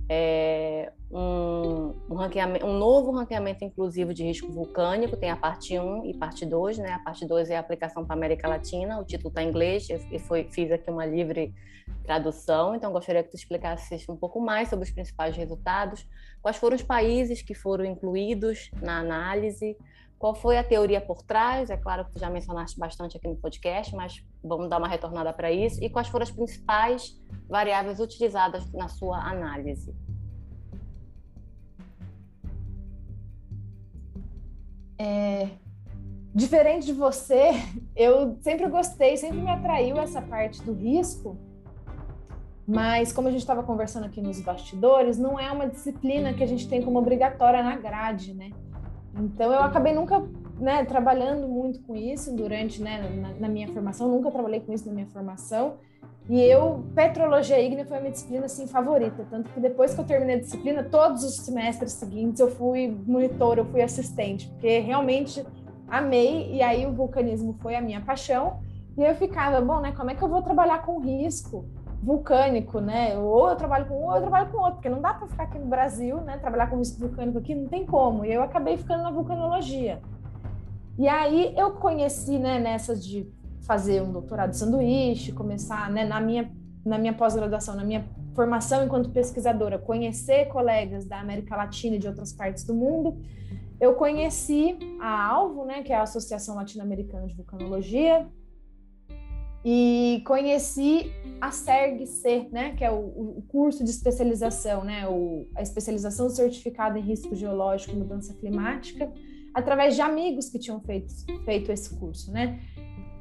[0.07, 2.17] é, um, um,
[2.63, 6.93] um, novo ranqueamento inclusivo de risco vulcânico, tem a parte 1 e parte 2, né?
[6.93, 9.87] A parte 2 é a aplicação para a América Latina, o título está em inglês,
[9.89, 11.53] eu foi, fiz aqui uma livre
[12.03, 16.07] tradução, então gostaria que tu explicasse um pouco mais sobre os principais resultados,
[16.41, 19.75] quais foram os países que foram incluídos na análise,
[20.17, 21.69] qual foi a teoria por trás?
[21.69, 25.31] É claro que tu já mencionaste bastante aqui no podcast, mas vamos dar uma retornada
[25.33, 25.83] para isso.
[25.83, 29.93] E quais foram as principais variáveis utilizadas na sua análise?
[34.97, 35.49] É,
[36.33, 37.51] diferente de você,
[37.95, 41.37] eu sempre gostei, sempre me atraiu essa parte do risco,
[42.65, 46.47] mas como a gente estava conversando aqui nos bastidores, não é uma disciplina que a
[46.47, 48.51] gente tem como obrigatória na grade, né?
[49.17, 50.23] Então eu acabei nunca
[50.59, 54.87] né, trabalhando muito com isso durante né, na, na, minha formação, nunca trabalhei com isso
[54.87, 55.75] na minha formação.
[56.27, 60.05] E eu, petrologia ígnea foi a minha disciplina assim favorita, tanto que depois que eu
[60.05, 65.45] terminei a disciplina, todos os semestres seguintes eu fui monitor, eu fui assistente, porque realmente
[65.87, 68.59] amei e aí o vulcanismo foi a minha paixão.
[68.97, 71.65] E eu ficava, bom, né, como é que eu vou trabalhar com risco?
[72.05, 73.17] Vulcânico, né?
[73.17, 75.43] Ou eu trabalho com um, ou eu trabalho com outro, porque não dá para ficar
[75.43, 76.37] aqui no Brasil, né?
[76.37, 78.23] Trabalhar com risco vulcânico aqui não tem como.
[78.23, 79.99] E eu acabei ficando na vulcanologia.
[80.97, 83.29] E aí eu conheci, né, nessas de
[83.65, 86.49] fazer um doutorado de sanduíche, começar, né, na minha
[86.85, 92.07] na minha pós-graduação, na minha formação enquanto pesquisadora, conhecer colegas da América Latina e de
[92.07, 93.17] outras partes do mundo.
[93.81, 98.27] Eu conheci a ALVO, né, que é a Associação Latino-Americana de Vulcanologia,
[99.67, 105.63] e conheci a SERG-C, né, que é o, o, curso de especialização, né, o, a
[105.63, 109.11] especialização certificada em risco geológico e mudança climática,
[109.55, 111.11] através de amigos que tinham feito,
[111.43, 112.61] feito esse curso, né.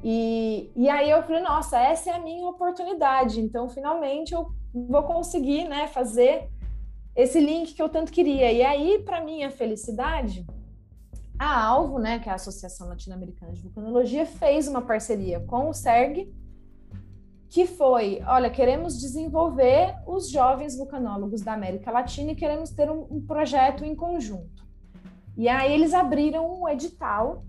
[0.03, 5.01] E, e aí eu falei, nossa, essa é a minha oportunidade, então finalmente eu vou
[5.01, 6.47] conseguir, né, fazer
[7.15, 8.51] esse link que eu tanto queria.
[8.51, 10.45] E aí, para minha felicidade,
[11.37, 15.73] a Alvo, né, que é a Associação Latino-Americana de Vulcanologia, fez uma parceria com o
[15.73, 16.33] SERG
[17.49, 23.07] que foi, olha, queremos desenvolver os jovens vulcanólogos da América Latina e queremos ter um,
[23.09, 24.65] um projeto em conjunto.
[25.37, 27.45] E aí eles abriram um edital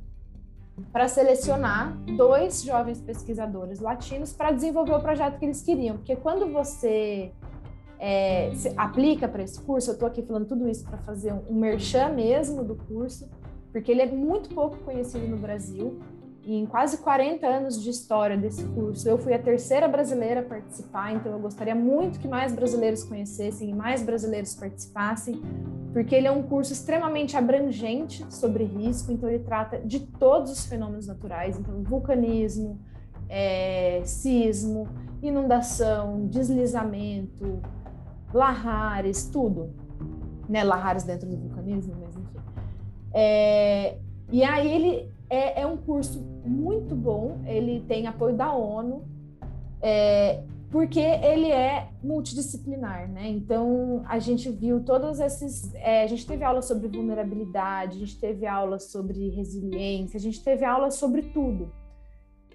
[0.93, 6.53] para selecionar dois jovens pesquisadores latinos para desenvolver o projeto que eles queriam, porque quando
[6.53, 7.33] você
[7.99, 12.11] é, aplica para esse curso, eu estou aqui falando tudo isso para fazer um, merchan
[12.11, 13.29] mesmo do curso,
[13.77, 16.01] porque ele é muito pouco conhecido no Brasil.
[16.43, 20.43] E em quase 40 anos de história desse curso, eu fui a terceira brasileira a
[20.43, 25.43] participar, então eu gostaria muito que mais brasileiros conhecessem e mais brasileiros participassem,
[25.93, 30.65] porque ele é um curso extremamente abrangente sobre risco, então ele trata de todos os
[30.65, 32.81] fenômenos naturais, então vulcanismo,
[33.29, 34.89] é, sismo,
[35.23, 37.61] inundação, deslizamento,
[38.33, 39.75] lahares, tudo.
[40.49, 40.65] Né?
[40.65, 42.16] Lahares dentro do vulcanismo, mas.
[43.13, 43.97] É,
[44.31, 49.05] e aí ele é, é, um curso muito bom, ele tem apoio da ONU,
[49.81, 53.29] é, porque ele é multidisciplinar, né?
[53.29, 55.73] Então a gente viu todos esses.
[55.75, 60.43] É, a gente teve aula sobre vulnerabilidade, a gente teve aula sobre resiliência, a gente
[60.43, 61.71] teve aula sobre tudo.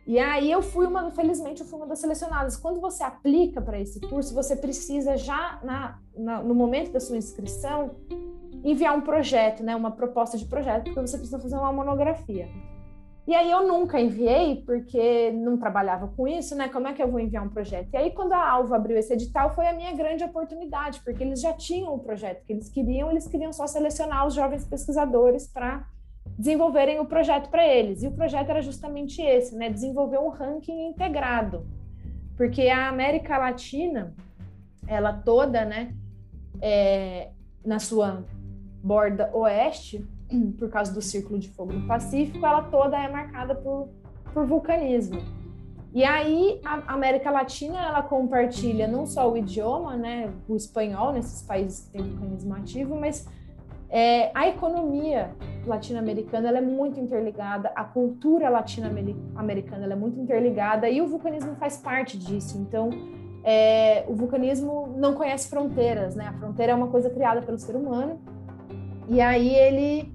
[0.06, 2.58] E aí eu fui uma, felizmente, eu fui uma das selecionadas.
[2.58, 7.18] Quando você aplica para esse curso, você precisa já na, na, no momento da sua
[7.18, 7.92] inscrição
[8.64, 12.48] enviar um projeto, né, uma proposta de projeto, porque você precisa fazer uma monografia.
[13.28, 16.68] E aí eu nunca enviei, porque não trabalhava com isso, né?
[16.70, 17.88] Como é que eu vou enviar um projeto?
[17.94, 21.40] E aí, quando a Alva abriu esse edital, foi a minha grande oportunidade, porque eles
[21.40, 25.88] já tinham o projeto que eles queriam, eles queriam só selecionar os jovens pesquisadores para
[26.38, 28.02] desenvolverem o projeto para eles.
[28.02, 29.70] E o projeto era justamente esse, né?
[29.70, 31.66] Desenvolver um ranking integrado.
[32.36, 34.16] Porque a América Latina,
[34.88, 35.96] ela toda, né,
[36.60, 37.30] é,
[37.64, 38.26] na sua
[38.84, 40.06] borda oeste,
[40.58, 43.90] por causa do Círculo de Fogo do Pacífico, ela toda é marcada por,
[44.34, 45.22] por vulcanismo.
[45.94, 51.42] E aí a América Latina ela compartilha não só o idioma, né, o espanhol nesses
[51.42, 53.28] países que têm vulcanismo ativo, mas
[53.90, 55.36] é, a economia
[55.68, 62.18] latino-americana é muito interligada, a cultura latino-americana é muito interligada e o vulcanismo faz parte
[62.18, 62.58] disso.
[62.58, 62.90] Então,
[63.44, 66.28] é, o vulcanismo não conhece fronteiras, né?
[66.28, 68.18] A fronteira é uma coisa criada pelo ser humano
[69.12, 70.14] e aí ele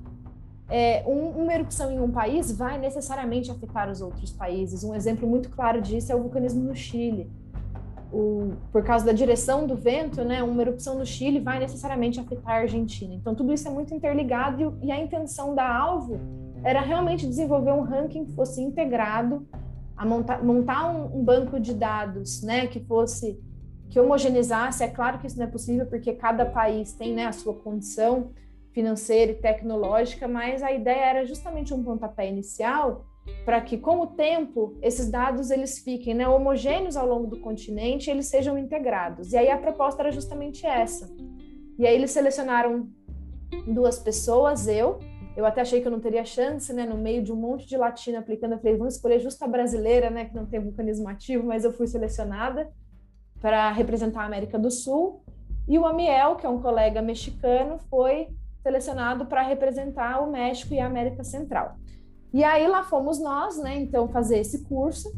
[0.68, 4.82] é, um, uma erupção em um país vai necessariamente afetar os outros países.
[4.82, 7.30] Um exemplo muito claro disso é o vulcanismo no Chile
[8.12, 12.54] o, por causa da direção do vento, né, uma erupção no Chile vai necessariamente afetar
[12.54, 13.14] a Argentina.
[13.14, 16.18] Então, tudo isso é muito interligado e, e a intenção da Alvo
[16.62, 19.46] era realmente desenvolver um ranking que fosse integrado,
[19.96, 23.40] a montar, um, um, banco de dados né, que fosse
[23.88, 24.82] que homogenizasse.
[24.82, 28.30] É claro que isso não é possível porque cada país tem né, a sua condição
[28.76, 33.06] financeira e tecnológica, mas a ideia era justamente um pontapé inicial
[33.42, 38.08] para que, com o tempo, esses dados eles fiquem né, homogêneos ao longo do continente
[38.08, 39.32] e eles sejam integrados.
[39.32, 41.10] E aí a proposta era justamente essa.
[41.78, 42.90] E aí eles selecionaram
[43.66, 44.98] duas pessoas, eu,
[45.34, 47.78] eu até achei que eu não teria chance, né, no meio de um monte de
[47.78, 51.46] latina aplicando, eu falei, vamos escolher justo a brasileira, né, que não tem vulcanismo ativo,
[51.46, 52.70] mas eu fui selecionada
[53.40, 55.24] para representar a América do Sul.
[55.66, 58.28] E o Amiel, que é um colega mexicano, foi
[58.66, 61.76] selecionado para representar o México e a América Central.
[62.32, 63.76] E aí lá fomos nós, né?
[63.76, 65.14] Então, fazer esse curso.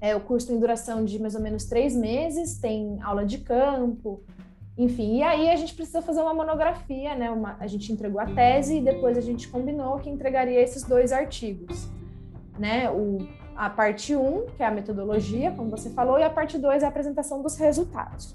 [0.00, 4.22] É, o curso tem duração de mais ou menos três meses, tem aula de campo,
[4.76, 5.18] enfim.
[5.18, 7.30] E aí a gente precisa fazer uma monografia, né?
[7.30, 11.12] Uma, a gente entregou a tese e depois a gente combinou que entregaria esses dois
[11.12, 11.86] artigos,
[12.58, 12.90] né?
[12.90, 13.18] O,
[13.54, 16.82] a parte 1, um, que é a metodologia, como você falou, e a parte 2
[16.82, 18.34] é a apresentação dos resultados.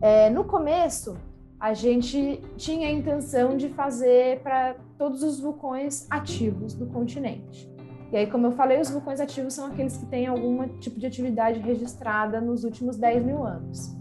[0.00, 1.16] É, no começo,
[1.64, 7.72] a gente tinha a intenção de fazer para todos os vulcões ativos do continente.
[8.12, 11.06] E aí, como eu falei, os vulcões ativos são aqueles que têm algum tipo de
[11.06, 13.96] atividade registrada nos últimos 10 mil anos.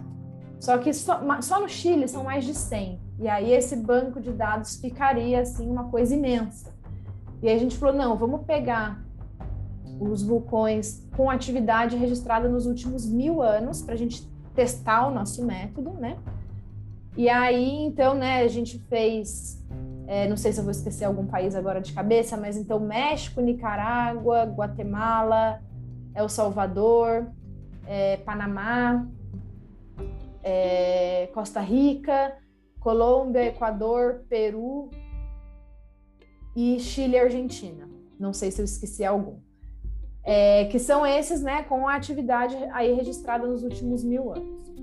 [0.60, 3.00] Só que só, só no Chile são mais de 100.
[3.22, 6.70] E aí esse banco de dados ficaria assim uma coisa imensa.
[7.42, 9.02] E aí a gente falou, não, vamos pegar
[10.02, 15.46] os vulcões com atividade registrada nos últimos mil anos para a gente testar o nosso
[15.46, 16.18] método, né?
[17.16, 19.64] E aí, então, né, a gente fez,
[20.08, 23.40] é, não sei se eu vou esquecer algum país agora de cabeça, mas então México,
[23.40, 25.62] Nicarágua, Guatemala,
[26.16, 27.28] El Salvador,
[27.86, 29.08] é, Panamá,
[30.44, 32.36] é, Costa Rica,
[32.80, 34.90] Colômbia, Equador, Peru
[36.56, 37.88] e Chile e Argentina.
[38.20, 39.38] Não sei se eu esqueci algum.
[40.24, 44.74] É, que são esses, né, com a atividade aí registrada nos últimos mil anos.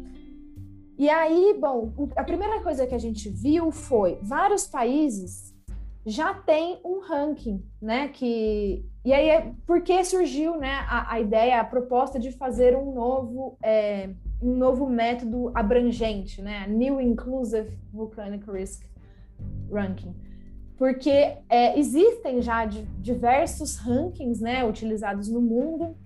[1.01, 5.57] E aí, bom, a primeira coisa que a gente viu foi vários países
[6.05, 11.21] já têm um ranking, né, que e aí, é, por que surgiu né, a, a
[11.21, 14.11] ideia, a proposta de fazer um novo, é,
[14.43, 16.67] um novo método abrangente, né?
[16.69, 18.85] New Inclusive Volcanic Risk
[19.73, 20.15] Ranking.
[20.77, 25.97] Porque é, existem já diversos rankings né, utilizados no mundo,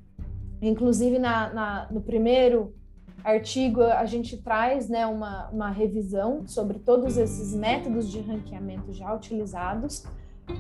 [0.63, 2.77] inclusive na, na, no primeiro
[3.25, 9.13] artigo a gente traz né, uma, uma revisão sobre todos esses métodos de ranqueamento já
[9.15, 10.05] utilizados,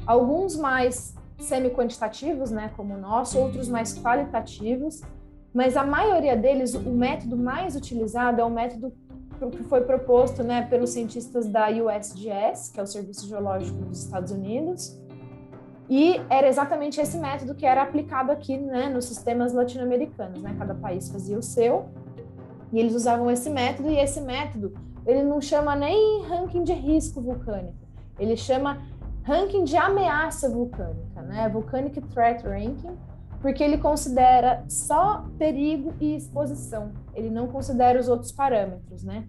[0.06, 5.02] alguns mais semi-quantitativos, né, como o nosso, outros mais qualitativos,
[5.52, 8.92] mas a maioria deles, o método mais utilizado é o método
[9.50, 14.32] que foi proposto né, pelos cientistas da USGS, que é o Serviço Geológico dos Estados
[14.32, 14.98] Unidos,
[15.88, 20.40] e era exatamente esse método que era aplicado aqui né, nos sistemas latino-americanos.
[20.40, 20.54] Né?
[20.58, 21.90] Cada país fazia o seu,
[22.74, 24.74] e eles usavam esse método, e esse método
[25.06, 27.78] ele não chama nem ranking de risco vulcânico,
[28.18, 28.82] ele chama
[29.22, 31.48] ranking de ameaça vulcânica, né?
[31.48, 32.98] Volcanic Threat Ranking,
[33.40, 39.24] porque ele considera só perigo e exposição, ele não considera os outros parâmetros, né?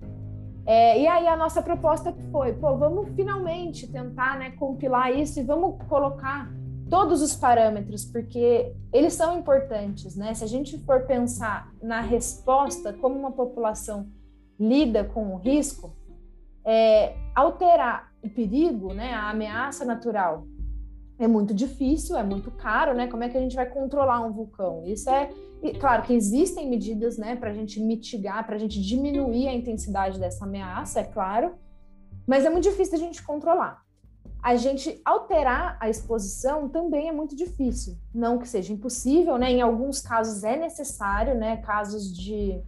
[0.66, 5.43] É, e aí a nossa proposta foi, pô, vamos finalmente tentar né, compilar isso e
[5.43, 6.52] vamos colocar
[6.89, 10.33] todos os parâmetros, porque eles são importantes, né?
[10.33, 14.07] Se a gente for pensar na resposta, como uma população
[14.59, 15.95] lida com o risco,
[16.63, 20.47] é, alterar o perigo, né, a ameaça natural,
[21.17, 23.07] é muito difícil, é muito caro, né?
[23.07, 24.83] Como é que a gente vai controlar um vulcão?
[24.86, 25.29] Isso é,
[25.79, 30.19] claro que existem medidas, né, para a gente mitigar, para a gente diminuir a intensidade
[30.19, 31.55] dessa ameaça, é claro,
[32.27, 33.84] mas é muito difícil a gente controlar.
[34.41, 37.97] A gente alterar a exposição também é muito difícil.
[38.13, 39.51] Não que seja impossível, né?
[39.51, 41.57] Em alguns casos é necessário, né?
[41.57, 42.61] Casos de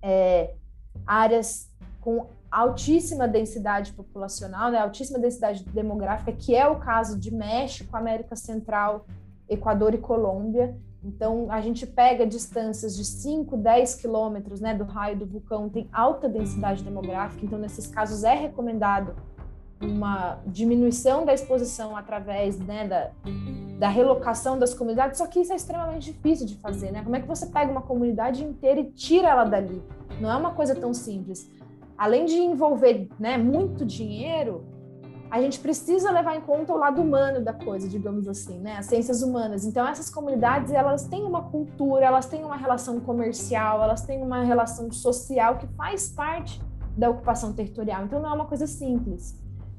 [0.00, 0.54] é,
[1.04, 1.68] áreas
[2.00, 8.36] com altíssima densidade populacional, né, altíssima densidade demográfica, que é o caso de México, América
[8.36, 9.06] Central,
[9.48, 10.76] Equador e Colômbia.
[11.02, 15.88] Então, a gente pega distâncias de 5, 10 quilômetros né, do raio do vulcão, tem
[15.92, 19.14] alta densidade demográfica, então, nesses casos, é recomendado
[19.80, 23.10] uma diminuição da exposição através né, da,
[23.78, 27.02] da relocação das comunidades, só que isso é extremamente difícil de fazer, né?
[27.02, 29.82] Como é que você pega uma comunidade inteira e tira ela dali?
[30.20, 31.50] Não é uma coisa tão simples
[31.96, 34.64] além de envolver né, muito dinheiro,
[35.30, 38.76] a gente precisa levar em conta o lado humano da coisa, digamos assim, né?
[38.76, 39.64] As ciências humanas.
[39.64, 44.44] Então, essas comunidades, elas têm uma cultura, elas têm uma relação comercial, elas têm uma
[44.44, 46.62] relação social que faz parte
[46.96, 48.04] da ocupação territorial.
[48.04, 49.34] Então, não é uma coisa simples.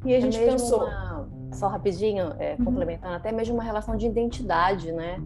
[0.07, 0.83] E a é gente pensou...
[0.83, 1.17] Uma,
[1.53, 2.65] só rapidinho, é, uhum.
[2.65, 5.21] complementando, até mesmo uma relação de identidade, né?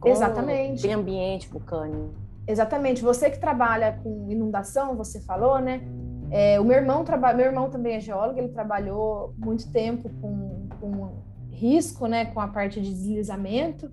[0.00, 0.86] Com Exatamente.
[0.86, 2.14] O ambiente vulcânico.
[2.46, 3.02] Exatamente.
[3.02, 5.82] Você que trabalha com inundação, você falou, né?
[6.30, 10.68] É, o meu irmão trabalha, meu irmão também é geólogo, ele trabalhou muito tempo com,
[10.80, 13.90] com risco, né, com a parte de deslizamento.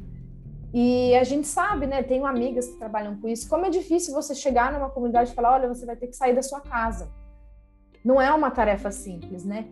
[0.74, 4.34] E a gente sabe, né, tenho amigas que trabalham com isso, como é difícil você
[4.34, 7.12] chegar numa comunidade e falar, olha, você vai ter que sair da sua casa.
[8.04, 9.68] Não é uma tarefa simples, né?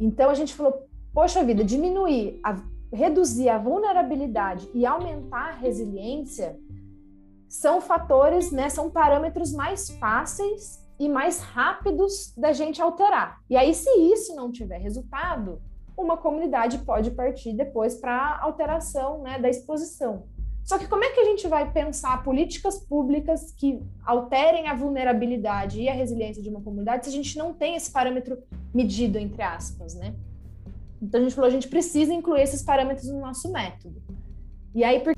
[0.00, 2.56] Então a gente falou, poxa vida, diminuir, a,
[2.92, 6.58] reduzir a vulnerabilidade e aumentar a resiliência
[7.48, 13.40] são fatores, né, são parâmetros mais fáceis e mais rápidos da gente alterar.
[13.50, 15.60] E aí, se isso não tiver resultado,
[15.96, 20.24] uma comunidade pode partir depois para alteração né, da exposição.
[20.64, 25.80] Só que como é que a gente vai pensar políticas públicas que alterem a vulnerabilidade
[25.80, 28.38] e a resiliência de uma comunidade se a gente não tem esse parâmetro
[28.72, 30.14] medido, entre aspas, né?
[31.02, 34.02] Então a gente falou, a gente precisa incluir esses parâmetros no nosso método.
[34.74, 35.14] E aí, por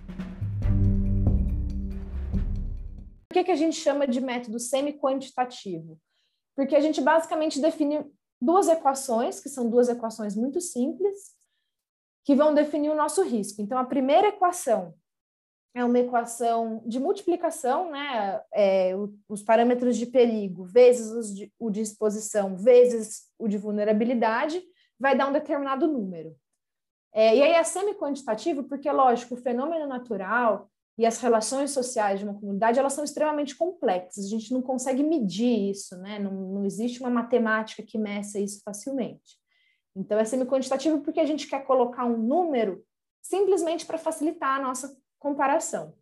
[3.32, 5.98] Por que, que a gente chama de método semi-quantitativo?
[6.54, 8.04] Porque a gente basicamente define
[8.38, 11.34] duas equações, que são duas equações muito simples,
[12.26, 13.62] que vão definir o nosso risco.
[13.62, 14.92] Então, a primeira equação
[15.74, 18.40] é uma equação de multiplicação, né?
[18.52, 18.92] É,
[19.28, 24.62] os parâmetros de perigo vezes de, o de exposição vezes o de vulnerabilidade
[24.98, 26.36] vai dar um determinado número.
[27.14, 32.24] É, e aí é semi-quantitativo porque, lógico, o fenômeno natural e as relações sociais de
[32.24, 34.26] uma comunidade elas são extremamente complexas.
[34.26, 36.18] A gente não consegue medir isso, né?
[36.18, 39.38] Não, não existe uma matemática que meça isso facilmente.
[39.96, 42.84] Então é semi-quantitativo porque a gente quer colocar um número
[43.22, 45.94] simplesmente para facilitar a nossa comparação.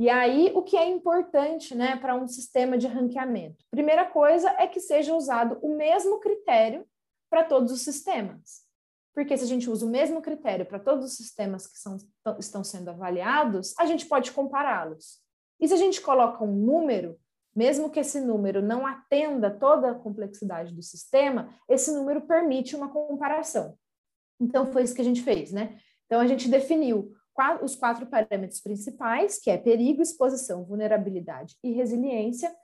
[0.00, 3.64] E aí o que é importante, né, para um sistema de ranqueamento?
[3.70, 6.84] Primeira coisa é que seja usado o mesmo critério
[7.30, 8.66] para todos os sistemas.
[9.14, 11.96] Porque se a gente usa o mesmo critério para todos os sistemas que são,
[12.38, 15.20] estão sendo avaliados, a gente pode compará-los.
[15.60, 17.18] E se a gente coloca um número,
[17.54, 22.88] mesmo que esse número não atenda toda a complexidade do sistema, esse número permite uma
[22.88, 23.76] comparação.
[24.40, 25.76] Então, foi isso que a gente fez, né?
[26.06, 27.12] Então, a gente definiu
[27.62, 32.54] os quatro parâmetros principais, que é perigo, exposição, vulnerabilidade e resiliência.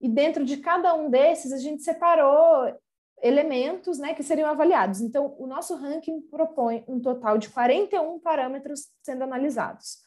[0.00, 2.74] E dentro de cada um desses, a gente separou
[3.22, 5.00] elementos né, que seriam avaliados.
[5.00, 9.98] Então, o nosso ranking propõe um total de 41 parâmetros sendo analisados.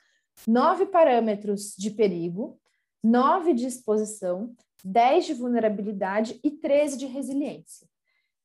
[0.47, 2.59] Nove parâmetros de perigo,
[3.03, 7.87] nove de exposição, 10 de vulnerabilidade e 13 de resiliência.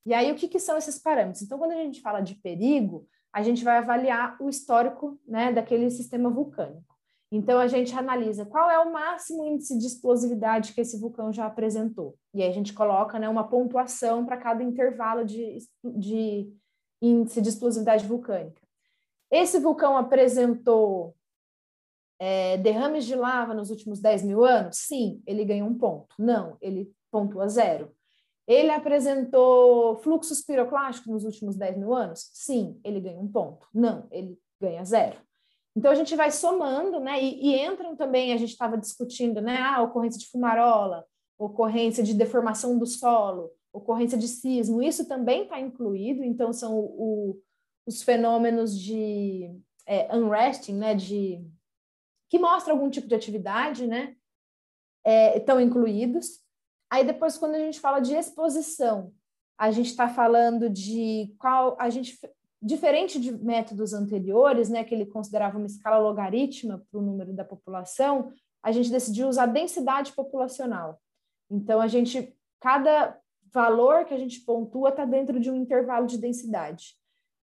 [0.05, 1.41] E aí, o que, que são esses parâmetros?
[1.41, 5.89] Então, quando a gente fala de perigo, a gente vai avaliar o histórico né, daquele
[5.89, 6.89] sistema vulcânico.
[7.31, 11.45] Então, a gente analisa qual é o máximo índice de explosividade que esse vulcão já
[11.45, 12.15] apresentou.
[12.33, 16.51] E aí a gente coloca né, uma pontuação para cada intervalo de, de
[16.99, 18.61] índice de explosividade vulcânica.
[19.31, 21.15] Esse vulcão apresentou
[22.19, 24.77] é, derrames de lava nos últimos 10 mil anos?
[24.77, 26.15] Sim, ele ganhou um ponto.
[26.17, 27.95] Não, ele pontua zero.
[28.49, 32.31] Ele apresentou fluxos piroclásticos nos últimos 10 mil anos?
[32.33, 33.67] Sim, ele ganha um ponto.
[33.71, 35.17] Não, ele ganha zero.
[35.75, 37.23] Então a gente vai somando, né?
[37.23, 39.57] E, e entram também, a gente estava discutindo, né?
[39.57, 41.05] A ocorrência de fumarola,
[41.37, 47.39] ocorrência de deformação do solo, ocorrência de sismo, isso também está incluído, então são o,
[47.85, 50.95] os fenômenos de é, unresting, né?
[50.95, 51.39] De
[52.31, 54.15] que mostra algum tipo de atividade, né?
[55.05, 56.48] É, estão incluídos.
[56.89, 59.13] Aí depois, quando a gente fala de exposição,
[59.57, 62.17] a gente está falando de qual a gente
[62.61, 67.45] diferente de métodos anteriores, né, que ele considerava uma escala logarítmica para o número da
[67.45, 70.99] população, a gente decidiu usar densidade populacional.
[71.49, 73.17] Então a gente cada
[73.51, 76.98] valor que a gente pontua está dentro de um intervalo de densidade.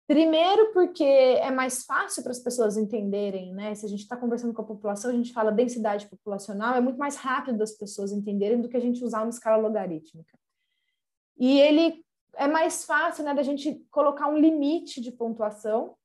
[0.10, 3.76] Primeiro, porque é mais fácil para as pessoas entenderem, né?
[3.76, 6.98] Se a gente está conversando com a população, a gente fala densidade populacional, é muito
[6.98, 10.36] mais rápido das pessoas entenderem do que a gente usar uma escala logarítmica.
[11.38, 12.04] E ele
[12.34, 15.96] é mais fácil, né, da gente colocar um limite de pontuação.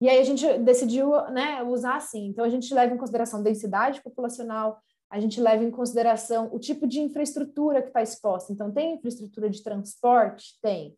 [0.00, 2.26] E aí a gente decidiu, né, usar assim.
[2.26, 6.86] Então a gente leva em consideração densidade populacional, a gente leva em consideração o tipo
[6.86, 8.52] de infraestrutura que está exposta.
[8.52, 10.96] Então tem infraestrutura de transporte, tem.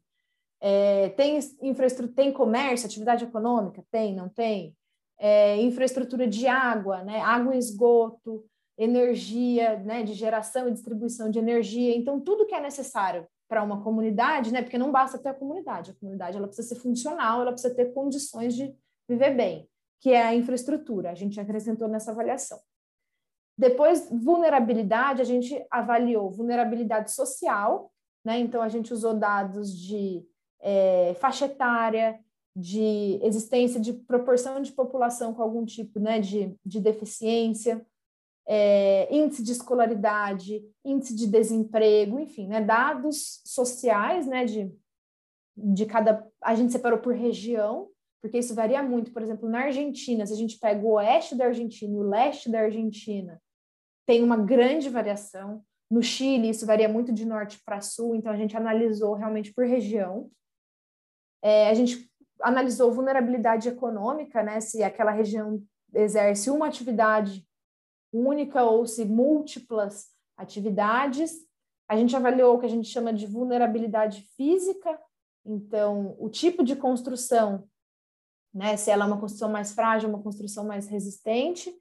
[0.61, 3.83] É, tem infraestrutura, tem comércio, atividade econômica?
[3.91, 4.77] Tem, não tem?
[5.19, 7.21] É, infraestrutura de água, né?
[7.21, 8.45] água e esgoto,
[8.77, 10.03] energia, né?
[10.03, 11.95] de geração e distribuição de energia.
[11.97, 14.63] Então, tudo que é necessário para uma comunidade, né?
[14.63, 17.93] porque não basta ter a comunidade, a comunidade ela precisa ser funcional, ela precisa ter
[17.93, 18.75] condições de
[19.09, 19.69] viver bem,
[20.01, 22.61] que é a infraestrutura, a gente acrescentou nessa avaliação.
[23.59, 27.93] Depois, vulnerabilidade, a gente avaliou vulnerabilidade social,
[28.25, 28.39] né?
[28.39, 30.25] então a gente usou dados de
[30.61, 32.19] é, faixa etária,
[32.55, 37.85] de existência de proporção de população com algum tipo né, de, de deficiência,
[38.47, 44.73] é, índice de escolaridade, índice de desemprego, enfim, né, dados sociais né, de,
[45.57, 46.27] de cada.
[46.43, 47.89] A gente separou por região,
[48.21, 49.13] porque isso varia muito.
[49.13, 52.51] Por exemplo, na Argentina, se a gente pega o oeste da Argentina e o leste
[52.51, 53.41] da Argentina,
[54.07, 55.63] tem uma grande variação.
[55.89, 59.65] No Chile, isso varia muito de norte para sul, então a gente analisou realmente por
[59.65, 60.31] região.
[61.43, 62.11] É, a gente
[62.41, 64.61] analisou vulnerabilidade econômica, né?
[64.61, 65.63] Se aquela região
[65.95, 67.47] exerce uma atividade
[68.13, 71.33] única ou se múltiplas atividades.
[71.89, 74.99] A gente avaliou o que a gente chama de vulnerabilidade física,
[75.45, 77.69] então o tipo de construção,
[78.55, 78.77] né?
[78.77, 81.73] Se ela é uma construção mais frágil, uma construção mais resistente,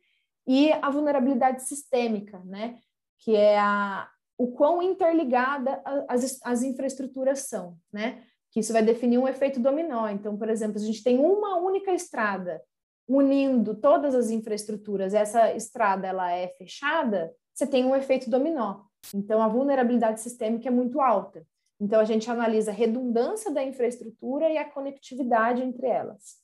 [0.47, 2.79] e a vulnerabilidade sistêmica, né?
[3.19, 8.23] Que é a, o quão interligada as, as infraestruturas são, né?
[8.51, 10.07] Que isso vai definir um efeito dominó.
[10.09, 12.61] Então, por exemplo, a gente tem uma única estrada
[13.07, 18.81] unindo todas as infraestruturas, essa estrada ela é fechada, você tem um efeito dominó.
[19.13, 21.45] Então, a vulnerabilidade sistêmica é muito alta.
[21.79, 26.37] Então, a gente analisa a redundância da infraestrutura e a conectividade entre elas.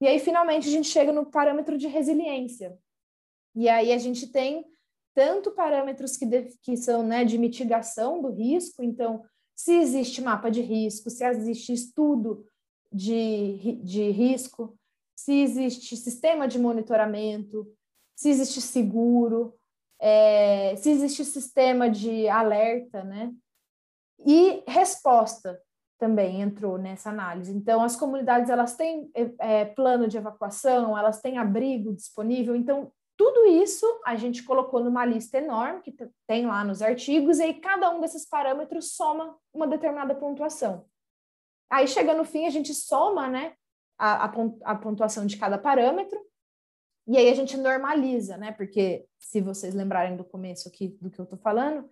[0.00, 2.78] E aí, finalmente, a gente chega no parâmetro de resiliência.
[3.54, 4.64] E aí, a gente tem
[5.14, 9.22] tanto parâmetros que, de, que são né, de mitigação do risco, então,
[9.60, 12.46] se existe mapa de risco, se existe estudo
[12.90, 14.74] de, de risco,
[15.14, 17.70] se existe sistema de monitoramento,
[18.16, 19.54] se existe seguro,
[20.00, 23.34] é, se existe sistema de alerta, né?
[24.24, 25.60] E resposta
[25.98, 27.52] também entrou nessa análise.
[27.52, 32.56] Então, as comunidades elas têm é, plano de evacuação, elas têm abrigo disponível.
[32.56, 32.90] Então,
[33.20, 35.94] tudo isso a gente colocou numa lista enorme que
[36.26, 40.86] tem lá nos artigos, e aí cada um desses parâmetros soma uma determinada pontuação.
[41.68, 43.52] Aí chega no fim, a gente soma né,
[43.98, 44.24] a,
[44.64, 46.18] a pontuação de cada parâmetro,
[47.06, 48.52] e aí a gente normaliza, né?
[48.52, 51.90] Porque se vocês lembrarem do começo aqui do que eu estou falando,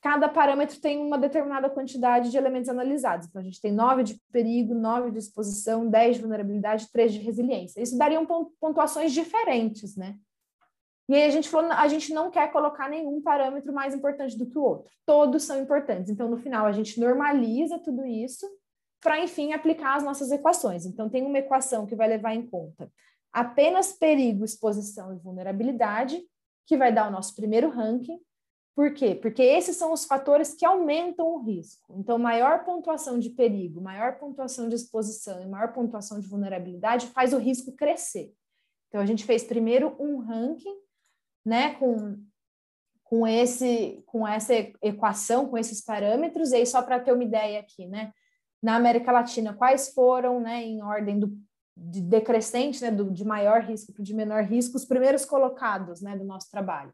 [0.00, 3.28] cada parâmetro tem uma determinada quantidade de elementos analisados.
[3.28, 7.20] Então, a gente tem 9 de perigo, 9 de exposição, 10 de vulnerabilidade, 3 de
[7.20, 7.80] resiliência.
[7.80, 8.18] Isso daria
[8.60, 10.18] pontuações diferentes, né?
[11.08, 14.46] E aí a gente falou, a gente não quer colocar nenhum parâmetro mais importante do
[14.46, 14.90] que o outro.
[15.06, 16.10] Todos são importantes.
[16.10, 18.46] Então, no final, a gente normaliza tudo isso
[19.00, 20.84] para, enfim, aplicar as nossas equações.
[20.84, 22.90] Então, tem uma equação que vai levar em conta
[23.32, 26.20] apenas perigo, exposição e vulnerabilidade,
[26.66, 28.18] que vai dar o nosso primeiro ranking.
[28.74, 29.14] Por quê?
[29.14, 31.94] Porque esses são os fatores que aumentam o risco.
[31.98, 37.32] Então, maior pontuação de perigo, maior pontuação de exposição e maior pontuação de vulnerabilidade faz
[37.32, 38.32] o risco crescer.
[38.88, 40.76] Então, a gente fez primeiro um ranking
[41.44, 42.18] né, com,
[43.04, 47.60] com, esse, com essa equação, com esses parâmetros, e aí só para ter uma ideia
[47.60, 48.12] aqui, né,
[48.62, 51.36] na América Latina, quais foram, né, em ordem do,
[51.76, 56.16] de decrescente, né, do, de maior risco para de menor risco, os primeiros colocados, né,
[56.16, 56.92] do nosso trabalho.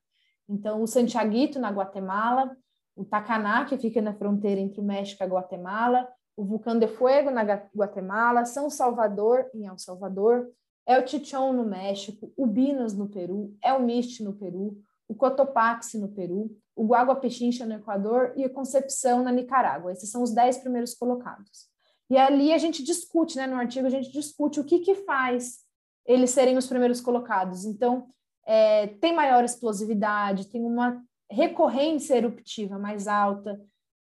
[0.49, 2.55] Então, o Santiaguito, na Guatemala,
[2.95, 6.86] o Tacaná, que fica na fronteira entre o México e a Guatemala, o Vulcão de
[6.86, 10.51] Fuego, na Guatemala, São Salvador, em El Salvador,
[10.87, 14.76] El Chichón no México, o Binas no Peru, El Miste no Peru,
[15.09, 19.93] o Cotopaxi no Peru, o Guaguapichincha no Equador e a Concepção na Nicarágua.
[19.93, 21.68] Esses são os dez primeiros colocados.
[22.11, 25.64] E ali a gente discute, né, no artigo a gente discute o que que faz
[26.07, 27.64] eles serem os primeiros colocados.
[27.64, 28.07] Então,
[28.47, 33.59] é, tem maior explosividade, tem uma recorrência eruptiva mais alta,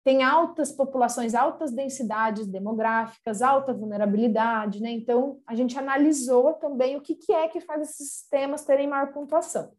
[0.06, 4.88] tem altas populações, altas densidades demográficas, alta vulnerabilidade, né?
[4.92, 9.12] Então, a gente analisou também o que, que é que faz esses sistemas terem maior
[9.12, 9.74] pontuação.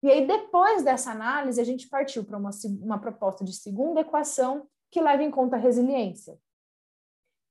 [0.00, 2.50] E aí, depois dessa análise, a gente partiu para uma,
[2.80, 6.38] uma proposta de segunda equação que leva em conta a resiliência.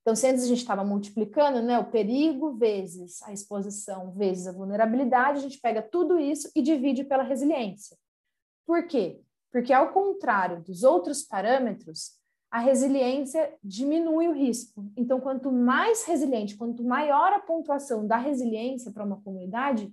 [0.00, 4.52] Então, se antes a gente estava multiplicando né, o perigo vezes a exposição vezes a
[4.52, 7.98] vulnerabilidade, a gente pega tudo isso e divide pela resiliência.
[8.66, 9.20] Por quê?
[9.50, 12.18] Porque, ao contrário dos outros parâmetros,
[12.50, 14.90] a resiliência diminui o risco.
[14.96, 19.92] Então, quanto mais resiliente, quanto maior a pontuação da resiliência para uma comunidade,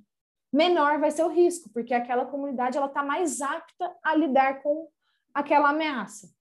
[0.52, 4.88] menor vai ser o risco, porque aquela comunidade ela está mais apta a lidar com
[5.34, 6.34] aquela ameaça.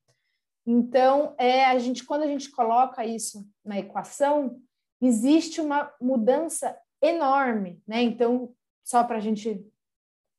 [0.67, 4.61] Então, é a gente quando a gente coloca isso na equação,
[5.01, 8.03] existe uma mudança enorme, né?
[8.03, 9.67] Então, só para a gente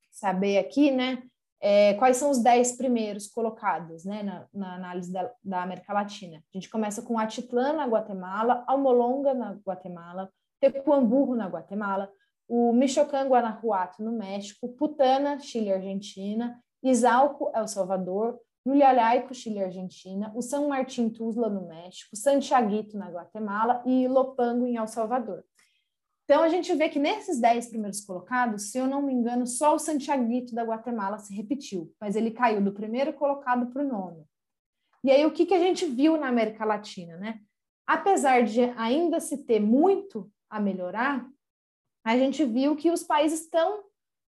[0.09, 1.21] saber aqui, né?
[1.67, 6.37] É, quais são os dez primeiros colocados né, na, na análise da, da, América Latina.
[6.37, 10.29] A gente começa com Atitlán, na Guatemala, Almolonga, na Guatemala,
[10.61, 12.07] Tecuamburro, na Guatemala,
[12.47, 19.63] o Michoacán, Guanajuato, no México, Putana, Chile e Argentina, Izalco, El Salvador, Lulhalaico, Chile e
[19.63, 25.43] Argentina, o São Martín Tuzla, no México, Santiaguito, na Guatemala e Lopango, em El Salvador.
[26.25, 29.75] Então, a gente vê que nesses dez primeiros colocados, se eu não me engano, só
[29.75, 34.27] o Santiaguito da Guatemala se repetiu, mas ele caiu do primeiro colocado para o nono.
[35.03, 37.39] E aí, o que, que a gente viu na América Latina, né?
[37.85, 41.29] Apesar de ainda se ter muito a melhorar,
[42.03, 43.83] a gente viu que os países estão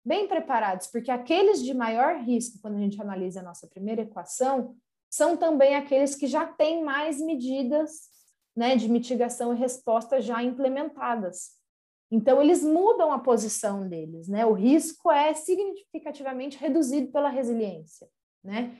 [0.04, 4.76] bem preparados, porque aqueles de maior risco, quando a gente analisa a nossa primeira equação,
[5.10, 8.08] são também aqueles que já têm mais medidas
[8.56, 11.59] né, de mitigação e resposta já implementadas.
[12.10, 14.44] Então, eles mudam a posição deles, né?
[14.44, 18.08] O risco é significativamente reduzido pela resiliência,
[18.42, 18.76] né?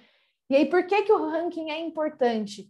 [0.48, 2.68] E aí, por que, que o ranking é importante?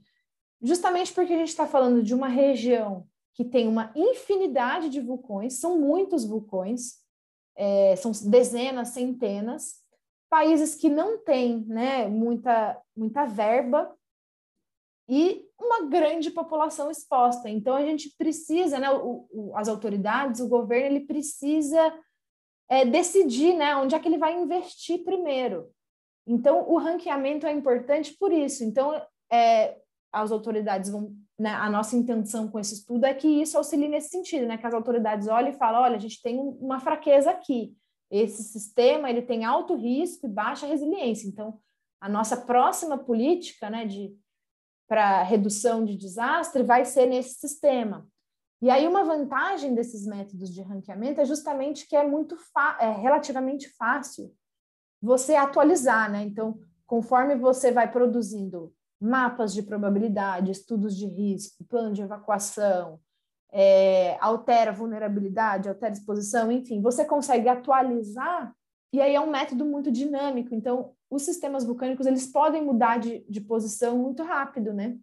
[0.61, 5.59] Justamente porque a gente está falando de uma região que tem uma infinidade de vulcões,
[5.59, 6.99] são muitos vulcões,
[7.57, 9.77] é, são dezenas, centenas,
[10.29, 13.91] países que não têm né, muita, muita verba
[15.11, 17.51] e uma grande população exposta.
[17.51, 21.93] Então a gente precisa, né, o, o, as autoridades, o governo, ele precisa
[22.69, 25.69] é, decidir, né, onde é que ele vai investir primeiro.
[26.25, 28.63] Então o ranqueamento é importante por isso.
[28.63, 28.95] Então
[29.33, 29.77] é,
[30.13, 34.11] as autoridades vão, né, a nossa intenção com esse estudo é que isso auxilie nesse
[34.11, 37.75] sentido, né, que as autoridades olhem e falem, olha, a gente tem uma fraqueza aqui.
[38.09, 41.27] Esse sistema ele tem alto risco e baixa resiliência.
[41.27, 41.59] Então
[42.01, 44.17] a nossa próxima política, né, de
[44.91, 48.09] para redução de desastre vai ser nesse sistema.
[48.61, 52.36] E aí uma vantagem desses métodos de ranqueamento é justamente que é muito
[52.80, 54.34] é relativamente fácil
[55.01, 56.24] você atualizar, né?
[56.24, 63.01] Então, conforme você vai produzindo mapas de probabilidade, estudos de risco, plano de evacuação,
[63.53, 68.53] é, altera vulnerabilidade, altera exposição, enfim, você consegue atualizar
[68.93, 70.53] e aí é um método muito dinâmico.
[70.53, 74.97] Então, os sistemas vulcânicos eles podem mudar de, de posição muito rápido, né?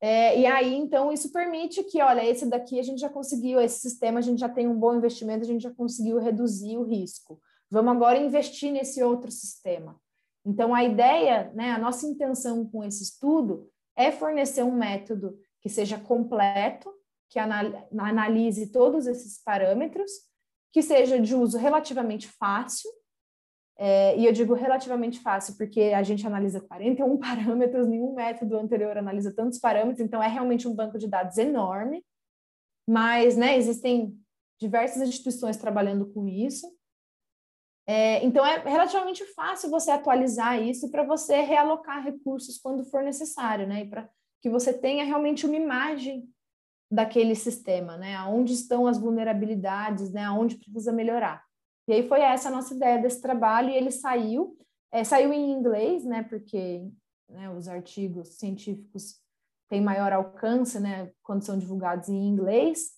[0.00, 3.80] É, e aí, então, isso permite que, olha, esse daqui a gente já conseguiu, esse
[3.80, 7.40] sistema a gente já tem um bom investimento, a gente já conseguiu reduzir o risco.
[7.70, 9.98] Vamos agora investir nesse outro sistema.
[10.44, 15.70] Então, a ideia, né, a nossa intenção com esse estudo é fornecer um método que
[15.70, 16.92] seja completo,
[17.30, 20.10] que analise todos esses parâmetros,
[20.70, 22.90] que seja de uso relativamente fácil,
[23.76, 28.96] é, e eu digo relativamente fácil porque a gente analisa 41 parâmetros, nenhum método anterior
[28.96, 32.04] analisa tantos parâmetros, então é realmente um banco de dados enorme,
[32.88, 34.16] mas né, existem
[34.60, 36.66] diversas instituições trabalhando com isso.
[37.86, 43.66] É, então é relativamente fácil você atualizar isso para você realocar recursos quando for necessário,
[43.66, 43.82] né?
[43.82, 44.08] E para
[44.40, 46.26] que você tenha realmente uma imagem
[46.90, 48.14] daquele sistema, né?
[48.14, 50.24] Aonde estão as vulnerabilidades, né?
[50.24, 51.44] Aonde precisa melhorar.
[51.86, 54.56] E aí foi essa a nossa ideia desse trabalho e ele saiu,
[54.90, 56.22] é, saiu em inglês, né?
[56.22, 56.88] Porque
[57.28, 59.20] né, os artigos científicos
[59.68, 61.10] têm maior alcance, né?
[61.22, 62.94] Quando são divulgados em inglês.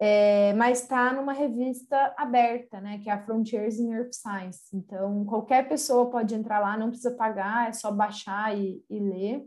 [0.00, 4.60] É, mas está numa revista aberta, né, que é a Frontiers in Earth Science.
[4.72, 9.44] Então, qualquer pessoa pode entrar lá, não precisa pagar, é só baixar e, e ler.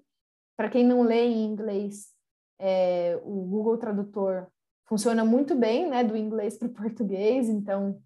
[0.58, 2.08] Para quem não lê em inglês,
[2.60, 4.48] é, o Google Tradutor
[4.86, 8.02] funciona muito bem, né, do inglês para o português, então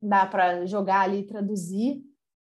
[0.00, 2.02] dá para jogar ali traduzir,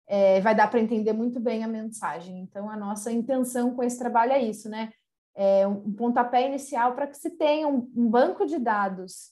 [0.06, 2.40] é, vai dar para entender muito bem a mensagem.
[2.40, 4.90] Então, a nossa intenção com esse trabalho é isso, né?
[5.34, 9.30] É um pontapé inicial para que se tenha um, um, banco de dados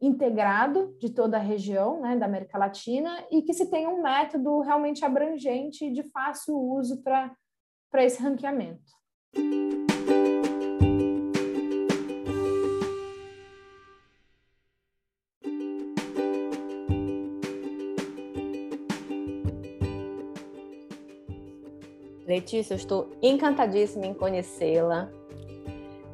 [0.00, 4.60] integrado de toda a região né, da América Latina e que se tenha um método
[4.60, 7.34] realmente abrangente e de fácil uso para
[8.04, 8.90] esse ranqueamento.
[22.30, 25.10] Letícia, eu estou encantadíssima em conhecê-la.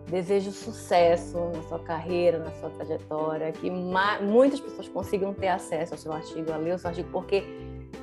[0.08, 5.98] Desejo sucesso na sua carreira, na sua trajetória, que muitas pessoas consigam ter acesso ao
[5.98, 7.44] seu artigo, a ler o seu artigo, porque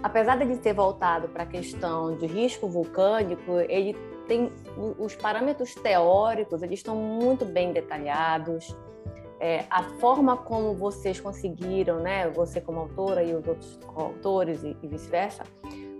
[0.03, 3.95] apesar de ter voltado para a questão de risco vulcânico, ele
[4.28, 4.51] tem
[4.99, 8.78] os parâmetros teóricos, eles estão muito bem detalhados.
[9.39, 14.78] É, a forma como vocês conseguiram, né, você como autora e os outros autores e,
[14.84, 15.43] e vice-versa,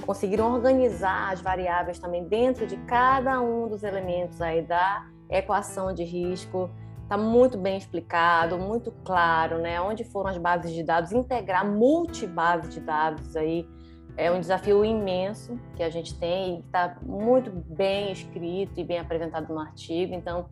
[0.06, 6.04] conseguiram organizar as variáveis também dentro de cada um dos elementos aí da equação de
[6.04, 6.70] risco.
[7.04, 9.82] Está muito bem explicado, muito claro, né?
[9.82, 13.68] Onde foram as bases de dados, integrar multibase de dados aí
[14.16, 19.00] é um desafio imenso que a gente tem e está muito bem escrito e bem
[19.00, 20.14] apresentado no artigo.
[20.14, 20.50] Então,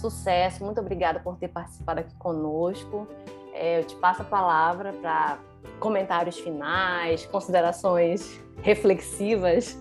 [0.00, 3.06] sucesso, muito obrigada por ter participado aqui conosco.
[3.52, 5.38] É, eu te passo a palavra para
[5.78, 9.78] comentários finais, considerações reflexivas,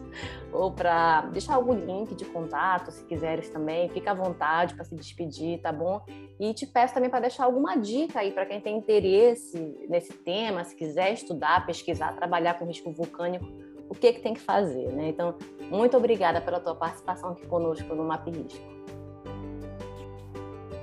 [0.51, 4.95] ou para deixar algum link de contato, se quiseres também, fica à vontade para se
[4.95, 6.01] despedir, tá bom?
[6.39, 9.59] E te peço também para deixar alguma dica aí para quem tem interesse
[9.89, 13.45] nesse tema, se quiser estudar, pesquisar, trabalhar com risco vulcânico,
[13.89, 15.09] o que que tem que fazer, né?
[15.09, 15.35] Então,
[15.69, 18.75] muito obrigada pela tua participação aqui conosco no Map Risco.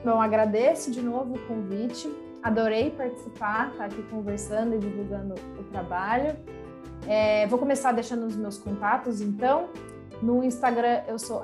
[0.04, 2.12] Bom, agradeço de novo o convite.
[2.42, 6.36] Adorei participar, estar tá aqui conversando e divulgando o trabalho.
[7.06, 9.68] É, vou começar deixando os meus contatos, então.
[10.22, 11.42] No Instagram eu sou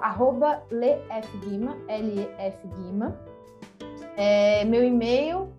[0.71, 3.19] lefguima, L-E-F-Guima.
[4.17, 5.53] É, meu e-mail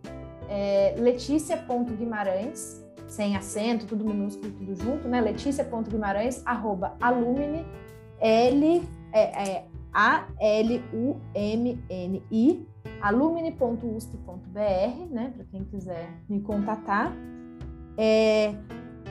[0.48, 5.20] é leticia.guimarães, sem acento, tudo minúsculo, tudo junto, né?
[5.20, 7.66] leticia.guimarães, arroba alumni,
[8.20, 10.38] L, é, é, A-L-U-M-N-I,
[13.02, 14.60] alumni.usp.br,
[15.10, 15.34] né?
[15.36, 17.14] Para quem quiser me contatar.
[17.98, 18.54] É,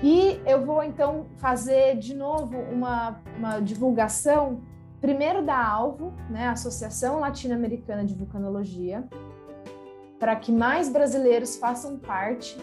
[0.02, 4.60] e eu vou então fazer de novo uma, uma divulgação,
[5.00, 9.04] primeiro da Alvo, né, Associação Latino-Americana de Vulcanologia,
[10.18, 12.56] para que mais brasileiros façam parte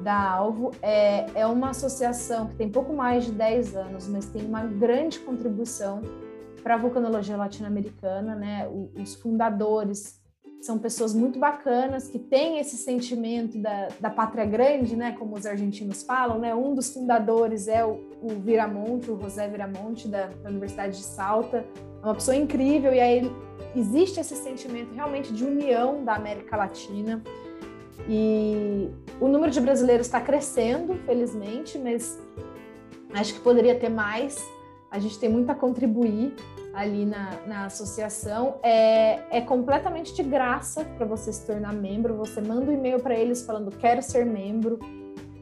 [0.00, 0.72] da Alvo.
[0.82, 5.20] É, é uma associação que tem pouco mais de 10 anos, mas tem uma grande
[5.20, 6.02] contribuição
[6.62, 8.34] para a vulcanologia latino-americana.
[8.34, 8.68] Né?
[8.96, 10.20] Os fundadores
[10.60, 15.46] são pessoas muito bacanas que têm esse sentimento da, da pátria grande, né, como os
[15.46, 16.54] argentinos falam, né?
[16.54, 21.64] Um dos fundadores é o, o Viramonte, o José Viramonte da, da, Universidade de Salta,
[22.02, 23.32] é uma pessoa incrível e aí
[23.74, 27.22] existe esse sentimento realmente de união da América Latina
[28.08, 28.90] e
[29.20, 32.18] o número de brasileiros está crescendo, felizmente, mas
[33.12, 34.44] acho que poderia ter mais.
[34.90, 36.34] A gente tem muito a contribuir
[36.76, 38.60] ali na, na associação.
[38.62, 42.14] É, é completamente de graça para você se tornar membro.
[42.18, 44.78] Você manda um e-mail para eles falando quero ser membro.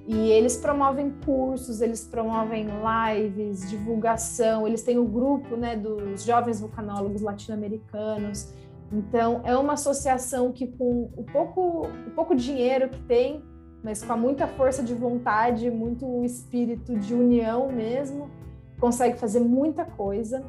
[0.07, 6.23] E eles promovem cursos, eles promovem lives, divulgação, eles têm o um grupo né, dos
[6.25, 8.53] jovens vulcanólogos latino-americanos.
[8.93, 13.43] Então, é uma associação que, com o pouco, o pouco dinheiro que tem,
[13.83, 18.29] mas com muita força de vontade, muito espírito de união mesmo,
[18.79, 20.45] consegue fazer muita coisa.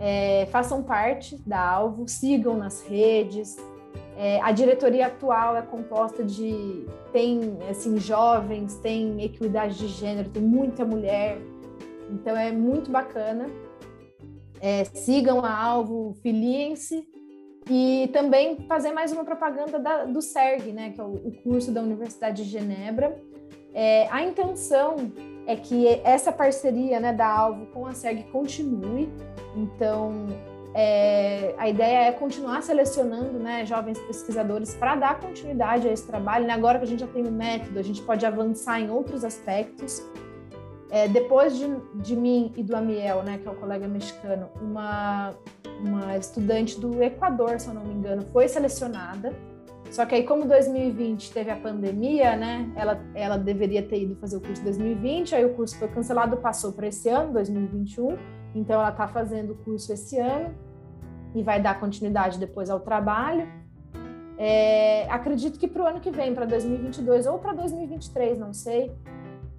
[0.00, 3.56] É, façam parte da Alvo, sigam nas redes.
[4.16, 10.42] É, a diretoria atual é composta de tem assim jovens, tem equidade de gênero, tem
[10.42, 11.38] muita mulher,
[12.10, 13.46] então é muito bacana.
[14.60, 17.06] É, sigam a Alvo, filiem-se
[17.70, 21.70] e também fazer mais uma propaganda da, do SERG, né, que é o, o, curso
[21.70, 23.16] da Universidade de Genebra.
[23.74, 24.96] É, a intenção
[25.48, 29.08] é que essa parceria né, da Alvo com a SERG continue.
[29.56, 30.26] Então,
[30.74, 36.46] é, a ideia é continuar selecionando né, jovens pesquisadores para dar continuidade a esse trabalho.
[36.46, 36.52] Né?
[36.52, 40.06] Agora que a gente já tem o método, a gente pode avançar em outros aspectos.
[40.90, 45.34] É, depois de, de, mim e do Amiel, né, que é o colega mexicano, uma,
[45.80, 49.34] uma estudante do Equador, se eu não me engano, foi selecionada.
[49.90, 54.36] Só que aí, como 2020 teve a pandemia, né, ela, ela deveria ter ido fazer
[54.36, 58.16] o curso 2020, aí o curso foi cancelado, passou para esse ano, 2021.
[58.54, 60.54] Então, ela está fazendo o curso esse ano
[61.34, 63.48] e vai dar continuidade depois ao trabalho.
[64.36, 68.92] É, acredito que para o ano que vem, para 2022 ou para 2023, não sei,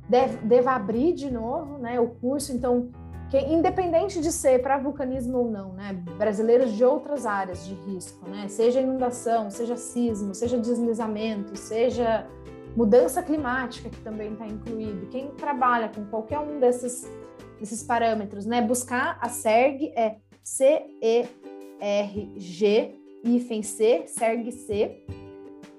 [0.08, 2.54] deve, deva abrir de novo né, o curso.
[2.54, 2.90] Então,
[3.30, 8.28] que, independente de ser para vulcanismo ou não, né, brasileiros de outras áreas de risco,
[8.28, 12.28] né, seja inundação, seja sismo, seja deslizamento, seja
[12.76, 17.08] mudança climática, que também está incluído, quem trabalha com qualquer um desses,
[17.60, 21.30] desses parâmetros, né, buscar a SERG é C-E-R-G,
[23.24, 25.04] hífen C, SERG-C,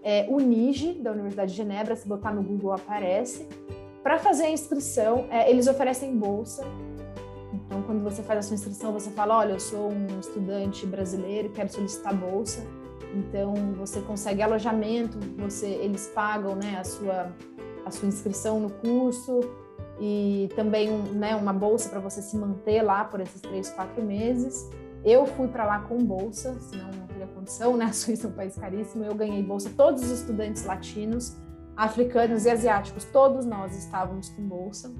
[0.03, 3.47] é, o NIGE, da Universidade de Genebra, se botar no Google aparece,
[4.03, 6.65] para fazer a inscrição, é, eles oferecem bolsa.
[7.71, 11.47] Então, quando você faz a sua inscrição, você fala: Olha, eu sou um estudante brasileiro
[11.47, 12.67] e quero solicitar bolsa.
[13.15, 17.33] Então, você consegue alojamento, você, eles pagam né, a, sua,
[17.87, 19.41] a sua inscrição no curso
[20.01, 24.69] e também né, uma bolsa para você se manter lá por esses três, quatro meses.
[25.05, 27.85] Eu fui para lá com bolsa, senão não teria condição, né?
[27.85, 29.05] A Suíça é um país caríssimo.
[29.05, 31.37] Eu ganhei bolsa, todos os estudantes latinos
[31.77, 34.93] africanos e asiáticos, todos nós estávamos com bolsa.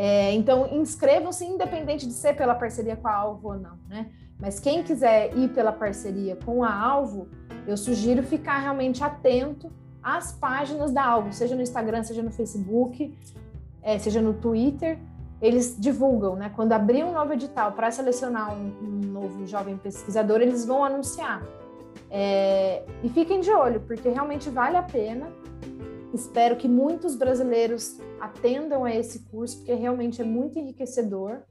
[0.00, 4.08] É, então, inscrevam-se independente de ser pela parceria com a Alvo ou não, né?
[4.38, 7.26] Mas quem quiser ir pela parceria com a Alvo,
[7.66, 13.12] eu sugiro ficar realmente atento às páginas da Alvo, seja no Instagram, seja no Facebook,
[13.82, 15.00] é, seja no Twitter.
[15.42, 16.52] Eles divulgam, né?
[16.54, 21.42] Quando abrir um novo edital para selecionar um, um novo jovem pesquisador, eles vão anunciar.
[22.08, 25.26] É, e fiquem de olho, porque realmente vale a pena.
[26.12, 31.42] Espero que muitos brasileiros atendam a esse curso, porque realmente é muito enriquecedor.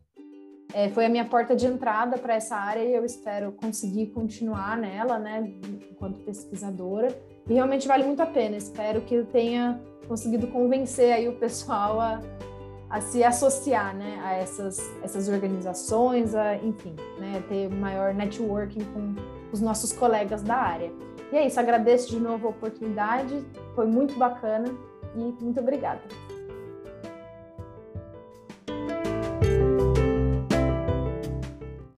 [0.73, 4.77] É, foi a minha porta de entrada para essa área e eu espero conseguir continuar
[4.77, 5.53] nela, né,
[5.91, 7.07] enquanto pesquisadora.
[7.47, 8.57] E realmente vale muito a pena.
[8.57, 12.21] Espero que eu tenha conseguido convencer aí o pessoal a,
[12.89, 19.15] a se associar, né, a essas, essas organizações, a, enfim, né, ter maior networking com
[19.51, 20.91] os nossos colegas da área.
[21.31, 23.43] E é isso, agradeço de novo a oportunidade,
[23.75, 24.67] foi muito bacana
[25.15, 26.01] e muito obrigada.